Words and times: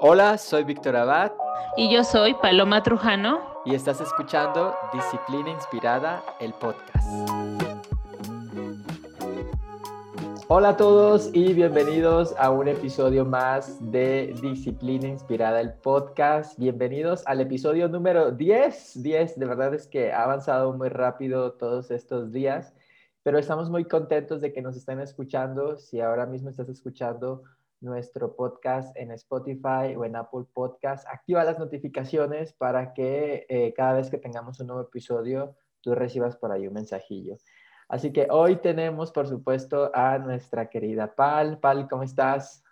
Hola, 0.00 0.38
soy 0.38 0.62
Víctor 0.62 0.94
Abad. 0.94 1.32
Y 1.76 1.92
yo 1.92 2.04
soy 2.04 2.32
Paloma 2.34 2.84
Trujano. 2.84 3.40
Y 3.64 3.74
estás 3.74 4.00
escuchando 4.00 4.72
Disciplina 4.92 5.50
Inspirada, 5.50 6.22
el 6.38 6.52
podcast. 6.52 7.04
Hola 10.46 10.68
a 10.68 10.76
todos 10.76 11.30
y 11.32 11.52
bienvenidos 11.52 12.32
a 12.38 12.50
un 12.50 12.68
episodio 12.68 13.24
más 13.24 13.76
de 13.90 14.36
Disciplina 14.40 15.08
Inspirada, 15.08 15.60
el 15.60 15.74
podcast. 15.74 16.56
Bienvenidos 16.60 17.26
al 17.26 17.40
episodio 17.40 17.88
número 17.88 18.30
10. 18.30 19.02
10, 19.02 19.36
de 19.36 19.46
verdad 19.46 19.74
es 19.74 19.88
que 19.88 20.12
ha 20.12 20.22
avanzado 20.22 20.72
muy 20.74 20.90
rápido 20.90 21.54
todos 21.54 21.90
estos 21.90 22.30
días, 22.30 22.72
pero 23.24 23.36
estamos 23.36 23.68
muy 23.68 23.84
contentos 23.84 24.40
de 24.42 24.52
que 24.52 24.62
nos 24.62 24.76
estén 24.76 25.00
escuchando. 25.00 25.76
Si 25.76 26.00
ahora 26.00 26.24
mismo 26.24 26.50
estás 26.50 26.68
escuchando 26.68 27.42
nuestro 27.80 28.34
podcast 28.34 28.96
en 28.96 29.12
Spotify 29.12 29.94
o 29.96 30.04
en 30.04 30.16
Apple 30.16 30.44
Podcast. 30.52 31.06
Activa 31.08 31.44
las 31.44 31.58
notificaciones 31.58 32.52
para 32.52 32.92
que 32.92 33.46
eh, 33.48 33.72
cada 33.76 33.94
vez 33.94 34.10
que 34.10 34.18
tengamos 34.18 34.60
un 34.60 34.68
nuevo 34.68 34.82
episodio, 34.82 35.56
tú 35.80 35.94
recibas 35.94 36.36
por 36.36 36.52
ahí 36.52 36.66
un 36.66 36.74
mensajillo. 36.74 37.36
Así 37.88 38.12
que 38.12 38.28
hoy 38.30 38.56
tenemos, 38.56 39.12
por 39.12 39.26
supuesto, 39.28 39.90
a 39.94 40.18
nuestra 40.18 40.68
querida 40.68 41.14
Pal. 41.14 41.58
Pal, 41.58 41.88
¿cómo 41.88 42.02
estás? 42.02 42.62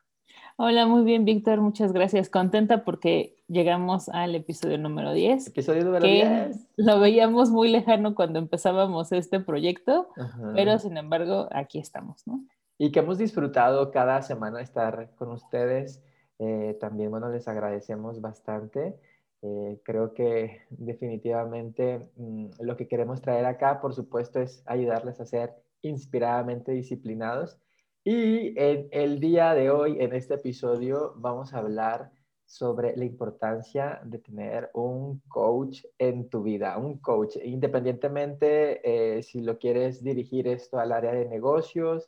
Hola, 0.56 0.86
muy 0.86 1.04
bien, 1.04 1.24
Víctor. 1.24 1.60
Muchas 1.60 1.92
gracias. 1.92 2.28
Contenta 2.28 2.84
porque 2.84 3.36
llegamos 3.48 4.08
al 4.08 4.34
episodio 4.34 4.78
número 4.78 5.12
10. 5.12 5.48
Episodio 5.48 5.84
número 5.84 6.06
10. 6.06 6.68
Lo 6.76 7.00
veíamos 7.00 7.50
muy 7.50 7.68
lejano 7.68 8.14
cuando 8.14 8.38
empezábamos 8.38 9.12
este 9.12 9.40
proyecto, 9.40 10.08
pero 10.54 10.78
sin 10.78 10.96
embargo, 10.96 11.48
aquí 11.52 11.78
estamos, 11.78 12.26
¿no? 12.26 12.42
Y 12.78 12.92
que 12.92 13.00
hemos 13.00 13.18
disfrutado 13.18 13.90
cada 13.90 14.22
semana 14.22 14.60
estar 14.60 15.10
con 15.16 15.30
ustedes. 15.30 16.02
Eh, 16.38 16.76
también, 16.80 17.10
bueno, 17.10 17.30
les 17.30 17.48
agradecemos 17.48 18.20
bastante. 18.20 18.96
Eh, 19.42 19.80
creo 19.84 20.12
que 20.12 20.62
definitivamente 20.70 22.10
mm, 22.16 22.46
lo 22.60 22.76
que 22.76 22.88
queremos 22.88 23.20
traer 23.22 23.46
acá, 23.46 23.80
por 23.80 23.94
supuesto, 23.94 24.40
es 24.40 24.62
ayudarles 24.66 25.20
a 25.20 25.26
ser 25.26 25.54
inspiradamente 25.82 26.72
disciplinados. 26.72 27.58
Y 28.04 28.58
en 28.60 28.88
el 28.92 29.20
día 29.20 29.54
de 29.54 29.70
hoy, 29.70 29.96
en 30.00 30.14
este 30.14 30.34
episodio, 30.34 31.14
vamos 31.16 31.54
a 31.54 31.58
hablar 31.58 32.12
sobre 32.44 32.96
la 32.96 33.04
importancia 33.04 34.00
de 34.04 34.18
tener 34.18 34.70
un 34.72 35.20
coach 35.28 35.84
en 35.98 36.28
tu 36.28 36.42
vida, 36.44 36.78
un 36.78 36.98
coach, 36.98 37.36
independientemente 37.44 39.16
eh, 39.18 39.22
si 39.24 39.40
lo 39.40 39.58
quieres 39.58 40.04
dirigir 40.04 40.46
esto 40.46 40.78
al 40.78 40.92
área 40.92 41.12
de 41.12 41.26
negocios, 41.26 42.06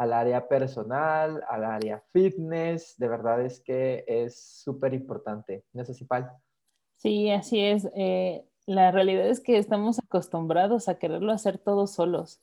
al 0.00 0.14
área 0.14 0.48
personal, 0.48 1.44
al 1.46 1.62
área 1.62 2.02
fitness. 2.10 2.96
De 2.96 3.06
verdad 3.06 3.44
es 3.44 3.60
que 3.60 4.02
es 4.06 4.62
súper 4.62 4.94
importante. 4.94 5.62
¿No 5.74 5.82
es 5.82 5.90
así, 5.90 6.06
Sí, 6.96 7.30
así 7.30 7.60
es. 7.60 7.86
Eh, 7.94 8.42
la 8.64 8.92
realidad 8.92 9.28
es 9.28 9.40
que 9.40 9.58
estamos 9.58 9.98
acostumbrados 9.98 10.88
a 10.88 10.98
quererlo 10.98 11.32
hacer 11.32 11.58
todos 11.58 11.92
solos. 11.92 12.40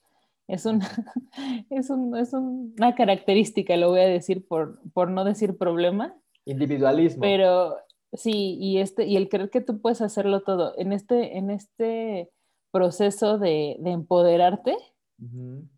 Es 0.48 0.68
una, 0.68 0.88
es, 1.72 1.90
una 1.90 2.94
característica, 2.94 3.76
lo 3.76 3.90
voy 3.90 4.02
a 4.02 4.08
decir 4.08 4.48
por, 4.48 4.80
por 4.92 5.10
no 5.10 5.24
decir 5.24 5.58
problema. 5.58 6.16
Individualismo. 6.46 7.22
Pero 7.22 7.76
sí, 8.14 8.56
y, 8.62 8.78
este, 8.78 9.08
y 9.08 9.18
el 9.18 9.30
creer 9.30 9.50
que 9.50 9.62
tú 9.62 9.82
puedes 9.82 10.02
hacerlo 10.02 10.44
todo. 10.44 10.76
En 10.78 10.94
este, 10.94 11.40
en 11.40 11.50
este 11.50 12.30
proceso 12.70 13.40
de, 13.40 13.78
de 13.80 13.90
empoderarte, 13.90 14.78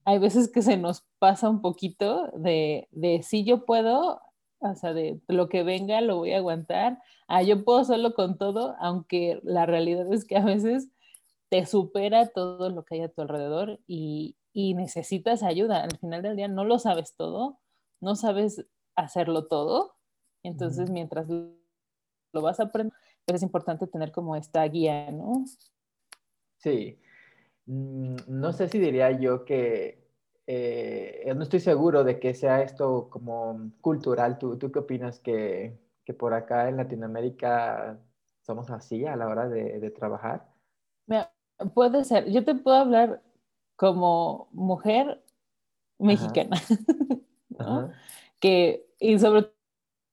hay 0.06 0.20
veces 0.20 0.52
que 0.52 0.62
se 0.62 0.78
nos 0.78 1.06
pasa 1.18 1.50
un 1.50 1.62
poquito 1.62 2.32
de, 2.36 2.88
de 2.92 3.24
si 3.24 3.46
yo 3.46 3.66
puedo, 3.66 4.22
o 4.60 4.76
sea, 4.76 4.94
de 4.94 5.22
lo 5.28 5.48
que 5.48 5.64
venga 5.64 6.02
lo 6.02 6.18
voy 6.18 6.34
a 6.34 6.38
aguantar, 6.38 7.02
ah, 7.28 7.42
yo 7.42 7.64
puedo 7.64 7.84
solo 7.86 8.14
con 8.14 8.38
todo, 8.38 8.76
aunque 8.80 9.40
la 9.44 9.66
realidad 9.66 10.12
es 10.14 10.26
que 10.26 10.38
a 10.38 10.44
veces 10.44 10.90
te 11.50 11.66
supera 11.66 12.28
todo 12.28 12.70
lo 12.70 12.84
que 12.84 12.96
hay 12.96 13.02
a 13.02 13.10
tu 13.10 13.22
alrededor 13.22 13.80
y, 13.88 14.36
y 14.54 14.74
necesitas 14.74 15.42
ayuda. 15.42 15.84
Al 15.84 15.98
final 15.98 16.22
del 16.22 16.36
día 16.36 16.48
no 16.48 16.66
lo 16.66 16.78
sabes 16.78 17.16
todo, 17.16 17.60
no 18.02 18.16
sabes 18.16 18.66
hacerlo 18.96 19.48
todo, 19.48 19.96
entonces 20.44 20.90
mientras 20.90 21.28
lo 21.30 22.42
vas 22.42 22.60
a 22.60 22.64
aprender, 22.64 22.94
es 23.28 23.44
importante 23.44 23.88
tener 23.88 24.12
como 24.12 24.36
esta 24.36 24.64
guía, 24.66 25.12
¿no? 25.12 25.46
Sí, 26.58 27.00
no 27.70 28.52
sé 28.52 28.68
si 28.68 28.80
diría 28.80 29.12
yo 29.12 29.46
que, 29.46 30.04
eh, 30.48 31.32
no 31.36 31.44
estoy 31.44 31.60
seguro 31.60 32.04
de 32.04 32.20
que 32.20 32.34
sea 32.34 32.64
esto 32.64 33.10
como 33.12 33.72
cultural. 33.82 34.40
¿Tú, 34.40 34.58
tú 34.58 34.72
qué 34.72 34.80
opinas 34.80 35.20
que, 35.20 35.78
que, 36.04 36.14
por 36.16 36.34
acá 36.34 36.68
en 36.68 36.78
Latinoamérica 36.78 38.00
somos 38.42 38.72
así 38.72 39.06
a 39.06 39.16
la 39.16 39.28
hora 39.28 39.48
de, 39.48 39.80
de 39.80 39.92
trabajar? 39.92 40.48
puede 41.76 42.04
ser. 42.06 42.32
Yo 42.32 42.44
te 42.44 42.56
puedo 42.56 42.78
hablar 42.78 43.22
como 43.76 44.48
mujer 44.52 45.24
mexicana, 46.00 46.58
que, 48.40 48.88
y 49.00 49.20
sobre 49.20 49.52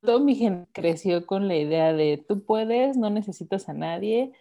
todo 0.03 0.21
mi 0.21 0.35
gente 0.35 0.69
creció 0.73 1.25
con 1.25 1.49
la 1.49 1.57
idea 1.57 1.93
de 1.93 2.23
tú 2.29 2.45
puedes, 2.45 2.97
no 2.97 3.09
necesitas 3.09 3.69
a 3.69 3.73
nadie. 3.73 4.33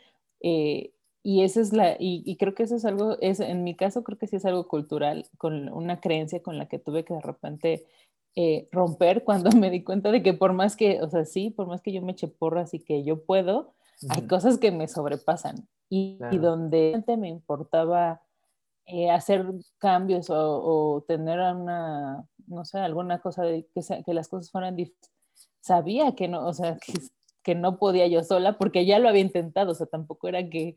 Eh, 0.41 0.94
y 1.27 1.41
esa 1.41 1.59
es 1.59 1.73
la, 1.73 1.95
y, 1.97 2.37
creo 2.37 2.53
que 2.53 2.61
eso 2.61 2.75
es 2.75 2.85
algo, 2.85 3.17
es, 3.19 3.39
en 3.39 3.63
mi 3.63 3.75
caso 3.75 4.03
creo 4.03 4.15
que 4.15 4.27
sí 4.27 4.35
es 4.35 4.45
algo 4.45 4.67
cultural, 4.67 5.25
con 5.39 5.73
una 5.73 5.99
creencia 5.99 6.43
con 6.43 6.59
la 6.59 6.67
que 6.67 6.77
tuve 6.77 7.03
que 7.03 7.15
de 7.15 7.21
repente 7.21 7.87
eh, 8.35 8.69
romper 8.71 9.23
cuando 9.25 9.49
me 9.49 9.71
di 9.71 9.83
cuenta 9.83 10.11
de 10.11 10.21
que 10.21 10.33
por 10.33 10.53
más 10.53 10.75
que, 10.75 11.01
o 11.01 11.09
sea, 11.09 11.25
sí, 11.25 11.49
por 11.49 11.65
más 11.65 11.81
que 11.81 11.91
yo 11.91 12.03
me 12.03 12.11
eche 12.11 12.27
porras 12.27 12.75
y 12.75 12.79
que 12.79 13.03
yo 13.03 13.25
puedo, 13.25 13.73
hay 14.09 14.27
cosas 14.27 14.59
que 14.59 14.71
me 14.71 14.87
sobrepasan. 14.87 15.67
Y, 15.89 16.19
donde 16.37 17.03
me 17.17 17.29
importaba 17.29 18.21
eh, 18.85 19.09
hacer 19.09 19.47
cambios 19.79 20.27
o, 20.29 21.05
tener 21.07 21.39
una, 21.39 22.23
no 22.45 22.65
sé, 22.65 22.77
alguna 22.77 23.19
cosa 23.19 23.41
de 23.41 23.67
que, 23.73 23.81
que 24.05 24.13
las 24.13 24.27
cosas 24.27 24.51
fueran 24.51 24.75
difíciles, 24.75 25.11
sabía 25.59 26.13
que 26.13 26.27
no, 26.27 26.45
o 26.45 26.53
sea, 26.53 26.77
que, 26.85 26.93
que 27.41 27.55
no 27.55 27.79
podía 27.79 28.05
yo 28.05 28.23
sola 28.23 28.59
porque 28.59 28.85
ya 28.85 28.99
lo 28.99 29.09
había 29.09 29.21
intentado, 29.21 29.71
o 29.71 29.75
sea, 29.75 29.87
tampoco 29.87 30.27
era 30.27 30.47
que 30.51 30.75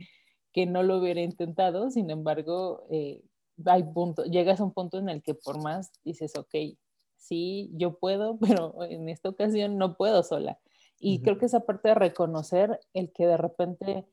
que 0.52 0.66
no 0.66 0.82
lo 0.82 0.98
hubiera 0.98 1.20
intentado, 1.20 1.90
sin 1.90 2.10
embargo, 2.10 2.86
eh, 2.90 3.22
hay 3.64 3.84
punto, 3.84 4.24
llegas 4.24 4.60
a 4.60 4.64
un 4.64 4.72
punto 4.72 4.98
en 4.98 5.08
el 5.08 5.22
que 5.22 5.34
por 5.34 5.62
más 5.62 5.90
dices, 6.04 6.36
ok, 6.36 6.54
sí, 7.16 7.70
yo 7.74 7.98
puedo, 7.98 8.38
pero 8.40 8.82
en 8.84 9.08
esta 9.08 9.28
ocasión 9.28 9.78
no 9.78 9.96
puedo 9.96 10.22
sola. 10.22 10.58
Y 11.00 11.22
creo 11.22 11.38
que 11.38 11.46
esa 11.46 11.60
parte 11.60 11.88
de 11.88 11.94
reconocer 11.94 12.80
el 12.92 13.12
que 13.12 13.24
de 13.26 13.36
repente 13.36 14.04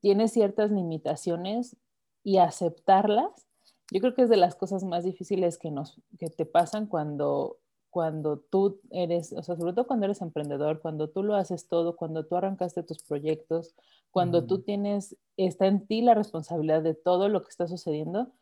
tienes 0.00 0.32
ciertas 0.32 0.70
limitaciones 0.70 1.76
y 2.22 2.38
aceptarlas, 2.38 3.46
yo 3.90 4.00
creo 4.00 4.14
que 4.14 4.22
es 4.22 4.30
de 4.30 4.38
las 4.38 4.56
cosas 4.56 4.84
más 4.84 5.04
difíciles 5.04 5.58
que, 5.58 5.70
nos, 5.70 6.00
que 6.18 6.30
te 6.30 6.46
pasan 6.46 6.86
cuando, 6.86 7.58
cuando 7.94 8.38
tú 8.38 8.80
eres, 8.90 9.32
o 9.32 9.42
sea, 9.44 9.54
sobre 9.54 9.72
todo 9.72 9.86
cuando 9.86 10.06
eres 10.06 10.20
emprendedor, 10.20 10.80
cuando 10.80 11.10
tú 11.10 11.22
lo 11.22 11.36
haces 11.36 11.68
todo, 11.68 11.94
cuando 11.94 12.26
tú 12.26 12.34
arrancaste 12.34 12.82
tus 12.82 13.00
proyectos, 13.04 13.76
cuando 14.10 14.46
tú 14.46 14.62
tienes, 14.62 15.16
está 15.36 15.68
en 15.68 15.86
ti 15.86 16.02
la 16.02 16.14
responsabilidad 16.14 16.82
de 16.82 16.94
todo 16.94 17.28
lo 17.28 17.44
que 17.44 17.50
está 17.50 17.68
sucediendo, 17.68 18.32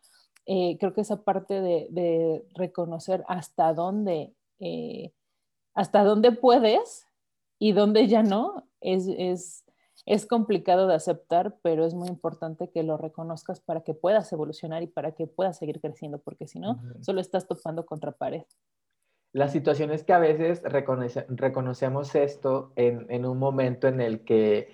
eh, 0.46 0.78
creo 0.80 0.94
que 0.94 1.02
esa 1.02 1.22
parte 1.22 1.60
de, 1.60 2.46
reconocer 2.54 3.24
hasta 3.28 3.74
dónde, 3.74 4.32
eh, 4.58 5.12
hasta 5.74 6.02
dónde 6.02 6.32
puedes 6.32 7.06
y 7.58 7.72
dónde 7.72 8.08
ya 8.08 8.22
no, 8.22 8.66
es, 8.80 9.06
es, 9.06 9.66
es 10.06 10.24
complicado 10.24 10.86
de 10.86 10.94
aceptar, 10.94 11.58
pero 11.60 11.84
es 11.84 11.92
muy 11.92 12.08
importante 12.08 12.70
que 12.70 12.84
lo 12.84 12.96
reconozcas 12.96 13.60
para 13.60 13.82
que 13.82 13.92
puedas 13.92 14.32
evolucionar 14.32 14.82
y 14.82 14.86
para 14.86 15.12
que 15.12 15.26
puedas 15.26 15.58
seguir 15.58 15.78
creciendo, 15.78 16.16
porque 16.16 16.48
si 16.48 16.58
no, 16.58 16.80
solo 17.02 17.20
estás 17.20 17.46
topando 17.46 17.84
contra 17.84 18.12
pared. 18.12 18.44
La 19.32 19.48
situación 19.48 19.90
es 19.90 20.04
que 20.04 20.12
a 20.12 20.18
veces 20.18 20.62
reconocemos 20.64 22.14
esto 22.14 22.72
en, 22.76 23.06
en, 23.08 23.24
un 23.24 23.38
momento 23.38 23.88
en 23.88 24.00
el 24.00 24.24
que 24.24 24.68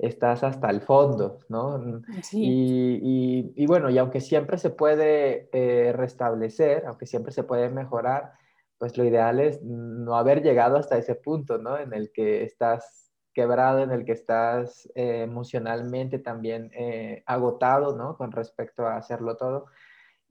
estás 0.00 0.42
hasta 0.42 0.70
el 0.70 0.80
fondo, 0.80 1.38
¿no? 1.48 1.78
Mm, 1.78 2.02
y, 2.32 3.52
y, 3.54 3.66
bueno, 3.66 3.90
y 3.90 3.98
aunque 3.98 4.20
siempre 4.20 4.58
se 4.58 4.70
puede 4.70 5.48
eh, 5.52 5.92
restablecer, 5.92 6.84
aunque 6.86 7.06
siempre 7.06 7.32
se 7.32 7.44
puede 7.44 7.68
mejorar, 7.68 8.32
pues 8.78 8.96
lo 8.96 9.04
ideal 9.04 9.40
es 9.40 9.62
no 9.62 10.16
haber 10.16 10.42
llegado 10.42 10.78
hasta 10.78 10.96
ese 10.96 11.14
punto, 11.14 11.58
¿no? 11.58 11.78
En 11.78 11.92
el 11.92 12.10
que 12.12 12.44
estás 12.44 13.12
quebrado, 13.34 13.82
en 13.82 13.90
el 13.90 14.04
que 14.04 14.12
estás 14.12 14.86
eh, 14.94 15.22
emocionalmente 15.22 16.18
también 16.18 16.70
eh, 16.74 17.22
agotado, 17.26 17.94
¿no? 17.94 18.16
Con 18.16 18.32
respecto 18.32 18.86
a 18.86 18.96
hacerlo 18.96 19.36
todo. 19.36 19.66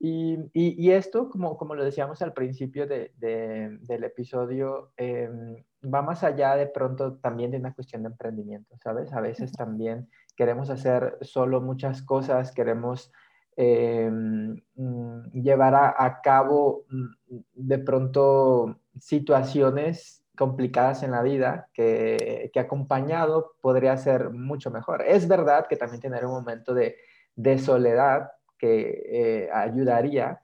Y, 0.02 0.50
y, 0.54 0.92
esto, 0.92 1.30
como, 1.30 1.58
como 1.58 1.76
lo 1.76 1.84
decíamos 1.84 2.22
al 2.22 2.32
principio 2.32 2.88
de, 2.88 3.12
del 3.18 4.04
episodio, 4.06 4.94
em, 4.96 5.62
va 5.84 6.02
más 6.02 6.24
allá 6.24 6.56
de 6.56 6.68
pronto 6.68 7.18
también 7.18 7.52
de 7.52 7.58
una 7.58 7.74
cuestión 7.74 8.04
de 8.04 8.08
emprendimiento, 8.08 8.78
¿sabes? 8.82 9.12
A 9.12 9.20
veces 9.20 9.52
también 9.52 10.10
queremos 10.38 10.70
hacer 10.70 11.18
solo 11.20 11.60
muchas 11.60 12.02
cosas, 12.02 12.54
queremos 12.54 13.12
em, 13.58 14.62
mm, 14.76 15.32
llevar 15.34 15.76
a, 15.76 16.22
cabo 16.22 16.86
mm, 16.90 17.38
de 17.56 17.80
pronto 17.80 18.80
situaciones 18.98 20.24
complicadas 20.38 21.04
en 21.04 21.12
la 21.12 21.22
vida 21.24 21.68
que, 21.74 22.50
que, 22.54 22.60
acompañado 22.62 23.56
podría 23.60 23.98
ser 23.98 24.30
mucho 24.30 24.72
mejor. 24.72 25.04
Es 25.06 25.28
verdad 25.28 25.68
que 25.68 25.76
también 25.76 26.00
tener 26.00 26.26
un 26.26 26.32
momento 26.32 26.74
de, 26.74 26.96
de 27.36 27.58
soledad 27.58 28.32
que 28.60 29.02
eh, 29.06 29.50
ayudaría, 29.52 30.42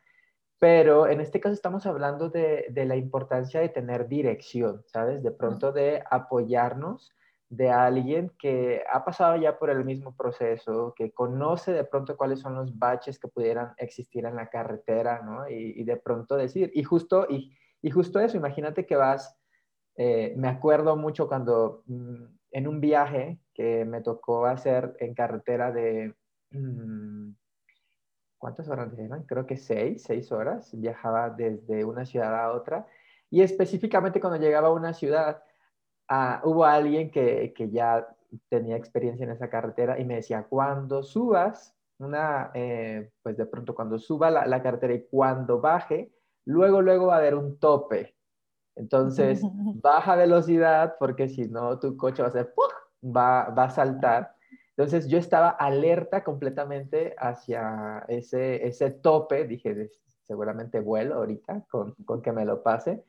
pero 0.57 1.07
en 1.07 1.21
este 1.21 1.39
caso 1.39 1.53
estamos 1.53 1.85
hablando 1.85 2.29
de, 2.29 2.65
de, 2.69 2.85
la 2.85 2.95
importancia 2.95 3.59
de 3.59 3.69
tener 3.69 4.07
dirección, 4.07 4.83
¿sabes? 4.87 5.21
De 5.21 5.31
pronto 5.31 5.71
de 5.71 6.01
apoyarnos 6.09 7.13
de 7.49 7.69
alguien 7.69 8.31
que 8.39 8.83
ha 8.91 9.05
pasado 9.05 9.35
ya 9.37 9.59
por 9.59 9.69
el 9.69 9.85
mismo 9.85 10.15
proceso, 10.15 10.93
que 10.95 11.11
conoce 11.11 11.71
de 11.71 11.83
pronto 11.83 12.17
cuáles 12.17 12.39
son 12.39 12.55
los 12.55 12.77
baches 12.77 13.19
que 13.19 13.27
pudieran 13.27 13.73
existir 13.77 14.25
en 14.25 14.35
la 14.35 14.49
carretera, 14.49 15.21
¿no? 15.21 15.47
Y, 15.49 15.83
de 15.83 15.97
pronto 15.97 16.35
decir, 16.35 16.71
y 16.73 16.83
justo, 16.83 17.27
y, 17.29 17.55
y 17.81 17.91
justo 17.91 18.19
eso, 18.19 18.37
imagínate 18.37 18.85
que 18.85 18.95
vas, 18.95 19.37
eh, 19.95 20.33
me 20.37 20.47
acuerdo 20.47 20.95
mucho 20.95 21.27
cuando 21.27 21.83
mm, 21.85 22.23
en 22.51 22.67
un 22.67 22.81
viaje 22.81 23.39
que 23.53 23.85
me 23.85 24.01
tocó 24.01 24.45
hacer 24.45 24.95
en 24.99 25.13
carretera 25.13 25.71
de, 25.71 26.15
mm, 26.51 27.31
¿cuántas 28.45 28.69
horas 28.69 28.97
eran? 28.97 29.23
Creo 29.23 29.47
que 29.47 29.57
seis, 29.57 30.03
seis 30.03 30.31
horas, 30.31 30.69
viajaba 30.79 31.29
desde 31.31 31.83
una 31.83 32.05
ciudad 32.05 32.35
a 32.35 32.51
otra, 32.51 32.85
y 33.31 33.41
específicamente 33.41 34.19
cuando 34.19 34.39
llegaba 34.39 34.67
a 34.67 34.71
una 34.71 34.93
ciudad, 34.93 35.41
Ah, 36.07 36.41
hubo 36.43 36.65
alguien 36.65 37.09
que, 37.09 37.53
que, 37.55 37.69
ya 37.71 38.07
tenía 38.49 38.75
experiencia 38.77 39.23
en 39.23 39.31
esa 39.31 39.49
carretera 39.49 39.99
y 39.99 40.05
me 40.05 40.15
decía, 40.15 40.45
cuando 40.47 41.01
subas, 41.01 41.73
una, 41.97 42.51
eh, 42.53 43.11
pues 43.23 43.37
de 43.37 43.45
pronto 43.45 43.73
cuando 43.73 43.97
suba 43.97 44.29
la, 44.29 44.45
la, 44.45 44.61
carretera 44.61 44.93
y 44.93 45.05
cuando 45.07 45.59
baje, 45.61 46.11
luego, 46.45 46.81
luego 46.81 47.07
va 47.07 47.15
a 47.15 47.17
haber 47.19 47.33
un 47.35 47.57
tope. 47.57 48.15
Entonces, 48.75 49.41
baja 49.81 50.15
velocidad 50.15 50.95
porque 50.99 51.27
si 51.27 51.47
no, 51.47 51.79
tu 51.79 51.97
coche 51.97 52.21
va 52.21 52.27
a 52.27 52.29
hacer, 52.29 52.53
va, 53.03 53.49
va 53.49 53.63
a 53.63 53.69
saltar. 53.71 54.34
Entonces, 54.77 55.07
yo 55.07 55.17
estaba 55.17 55.49
alerta 55.49 56.23
completamente 56.23 57.15
hacia 57.17 58.03
ese, 58.07 58.67
ese 58.67 58.91
tope. 58.91 59.45
Dije, 59.45 59.89
seguramente 60.23 60.79
vuelo 60.79 61.15
ahorita 61.15 61.65
con, 61.69 61.93
con 62.05 62.21
que 62.21 62.31
me 62.31 62.45
lo 62.45 62.61
pase. 62.61 63.03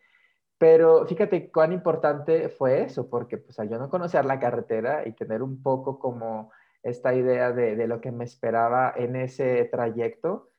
Pero 0.59 1.07
fíjate 1.07 1.51
cuán 1.51 1.73
importante 1.73 2.49
fue 2.49 2.83
eso, 2.83 3.11
porque 3.11 3.37
pues 3.37 3.59
al 3.59 3.69
yo 3.69 3.79
no 3.79 3.91
conocer 3.91 4.25
la 4.25 4.39
carretera 4.41 5.07
y 5.07 5.13
tener 5.13 5.43
un 5.43 5.63
poco 5.63 5.99
como 5.99 6.51
esta 6.83 7.15
idea 7.15 7.53
de, 7.53 7.77
de 7.77 7.87
lo 7.89 8.01
que 8.01 8.13
me 8.13 8.25
esperaba 8.25 8.95
en 8.97 9.17
ese 9.17 9.65
trayecto, 9.65 10.51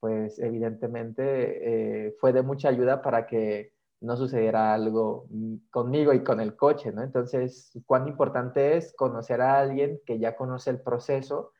pues 0.00 0.38
evidentemente 0.40 2.06
eh, 2.06 2.16
fue 2.20 2.32
de 2.32 2.42
mucha 2.42 2.68
ayuda 2.68 3.00
para 3.02 3.26
que 3.26 3.72
no 4.00 4.16
sucediera 4.16 4.74
algo 4.74 5.26
conmigo 5.70 6.12
y 6.12 6.22
con 6.22 6.40
el 6.40 6.56
coche, 6.56 6.92
¿no? 6.92 7.02
Entonces, 7.02 7.72
cuán 7.86 8.08
importante 8.08 8.76
es 8.76 8.94
conocer 8.94 9.40
a 9.40 9.58
alguien 9.58 10.00
que 10.04 10.18
ya 10.18 10.36
conoce 10.36 10.70
el 10.70 10.80
proceso 10.80 11.52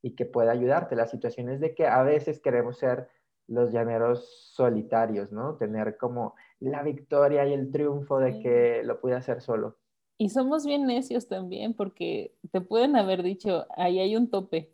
y 0.00 0.14
que 0.14 0.24
pueda 0.24 0.52
ayudarte. 0.52 0.96
La 0.96 1.06
situación 1.06 1.48
es 1.48 1.60
de 1.60 1.74
que 1.74 1.86
a 1.86 2.02
veces 2.02 2.40
queremos 2.40 2.78
ser 2.78 3.08
los 3.46 3.72
llaneros 3.72 4.50
solitarios, 4.54 5.32
¿no? 5.32 5.56
Tener 5.56 5.96
como 5.96 6.34
la 6.60 6.82
victoria 6.82 7.46
y 7.46 7.52
el 7.52 7.70
triunfo 7.70 8.18
de 8.18 8.40
que 8.40 8.82
lo 8.84 9.00
pude 9.00 9.14
hacer 9.14 9.40
solo. 9.40 9.76
Y 10.18 10.28
somos 10.28 10.64
bien 10.64 10.86
necios 10.86 11.26
también 11.26 11.74
porque 11.74 12.34
te 12.52 12.60
pueden 12.60 12.96
haber 12.96 13.22
dicho, 13.22 13.66
ahí 13.76 13.98
hay 13.98 14.16
un 14.16 14.30
tope. 14.30 14.72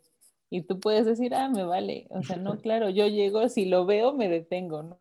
Y 0.49 0.63
tú 0.63 0.79
puedes 0.79 1.05
decir, 1.05 1.35
ah, 1.35 1.49
me 1.49 1.63
vale. 1.63 2.07
O 2.09 2.23
sea, 2.23 2.37
no, 2.37 2.57
claro, 2.61 2.89
yo 2.89 3.07
llego, 3.07 3.47
si 3.49 3.65
lo 3.65 3.85
veo, 3.85 4.13
me 4.13 4.29
detengo, 4.29 4.83
¿no? 4.83 4.97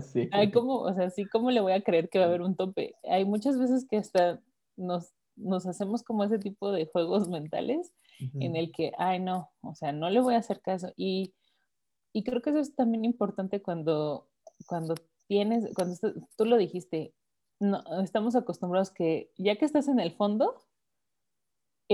sí. 0.00 0.28
Hay 0.32 0.50
como, 0.50 0.80
o 0.80 0.94
sea, 0.94 1.10
sí, 1.10 1.24
¿cómo 1.24 1.50
le 1.50 1.60
voy 1.60 1.72
a 1.72 1.82
creer 1.82 2.08
que 2.08 2.18
va 2.18 2.26
a 2.26 2.28
haber 2.28 2.42
un 2.42 2.56
tope? 2.56 2.94
Hay 3.04 3.24
muchas 3.24 3.58
veces 3.58 3.86
que 3.88 3.96
hasta 3.96 4.40
nos, 4.76 5.12
nos 5.36 5.66
hacemos 5.66 6.02
como 6.02 6.24
ese 6.24 6.38
tipo 6.38 6.72
de 6.72 6.86
juegos 6.86 7.28
mentales 7.28 7.92
en 8.38 8.54
el 8.54 8.70
que, 8.70 8.92
ay, 8.98 9.18
no, 9.18 9.50
o 9.62 9.74
sea, 9.74 9.90
no 9.90 10.08
le 10.08 10.20
voy 10.20 10.34
a 10.34 10.38
hacer 10.38 10.60
caso. 10.60 10.92
Y 10.96 11.34
y 12.12 12.24
creo 12.24 12.42
que 12.42 12.50
eso 12.50 12.58
es 12.58 12.74
también 12.74 13.04
importante 13.04 13.62
cuando, 13.62 14.28
cuando 14.66 14.94
tienes, 15.26 15.72
cuando 15.74 15.96
tú 16.36 16.44
lo 16.44 16.58
dijiste, 16.58 17.14
no, 17.58 17.82
estamos 18.02 18.36
acostumbrados 18.36 18.90
que 18.90 19.30
ya 19.38 19.56
que 19.56 19.64
estás 19.64 19.88
en 19.88 19.98
el 19.98 20.12
fondo, 20.12 20.54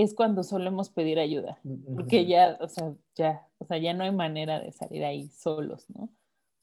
es 0.01 0.13
cuando 0.13 0.43
solemos 0.43 0.89
pedir 0.89 1.19
ayuda, 1.19 1.59
porque 1.95 2.25
ya, 2.25 2.57
o 2.61 2.67
sea, 2.67 2.93
ya, 3.15 3.47
o 3.57 3.65
sea, 3.65 3.77
ya 3.77 3.93
no 3.93 4.03
hay 4.03 4.11
manera 4.11 4.59
de 4.59 4.71
salir 4.71 5.03
ahí 5.03 5.29
solos, 5.29 5.85
¿no? 5.89 6.09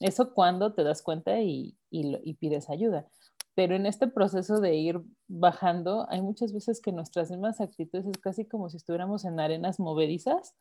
Eso 0.00 0.35
cuando 0.35 0.75
te 0.75 0.85
das 0.85 1.03
cuenta 1.03 1.41
y, 1.41 1.77
y, 1.91 2.17
y 2.23 2.35
pides 2.35 2.69
ayuda. 2.69 3.06
Pero 3.55 3.75
en 3.75 3.87
este 3.87 4.06
proceso 4.06 4.61
de 4.61 4.75
ir 4.77 5.00
bajando, 5.29 6.06
hay 6.11 6.21
muchas 6.21 6.53
veces 6.53 6.81
que 6.81 6.93
nuestras 6.93 7.31
mismas 7.31 7.61
actitudes 7.61 8.06
es 8.06 8.19
casi 8.19 8.44
como 8.44 8.69
si 8.69 8.77
estuviéramos 8.77 9.25
en 9.25 9.41
arenas 9.41 9.81
movedizas 9.81 10.55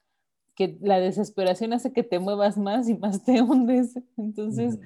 que 0.55 0.77
la 0.81 0.99
desesperación 0.99 1.73
hace 1.73 1.91
que 1.91 2.03
te 2.03 2.19
muevas 2.19 2.57
más 2.57 2.87
y 2.87 2.95
más 2.95 3.23
te 3.23 3.41
hundes. 3.41 3.99
Entonces, 4.17 4.79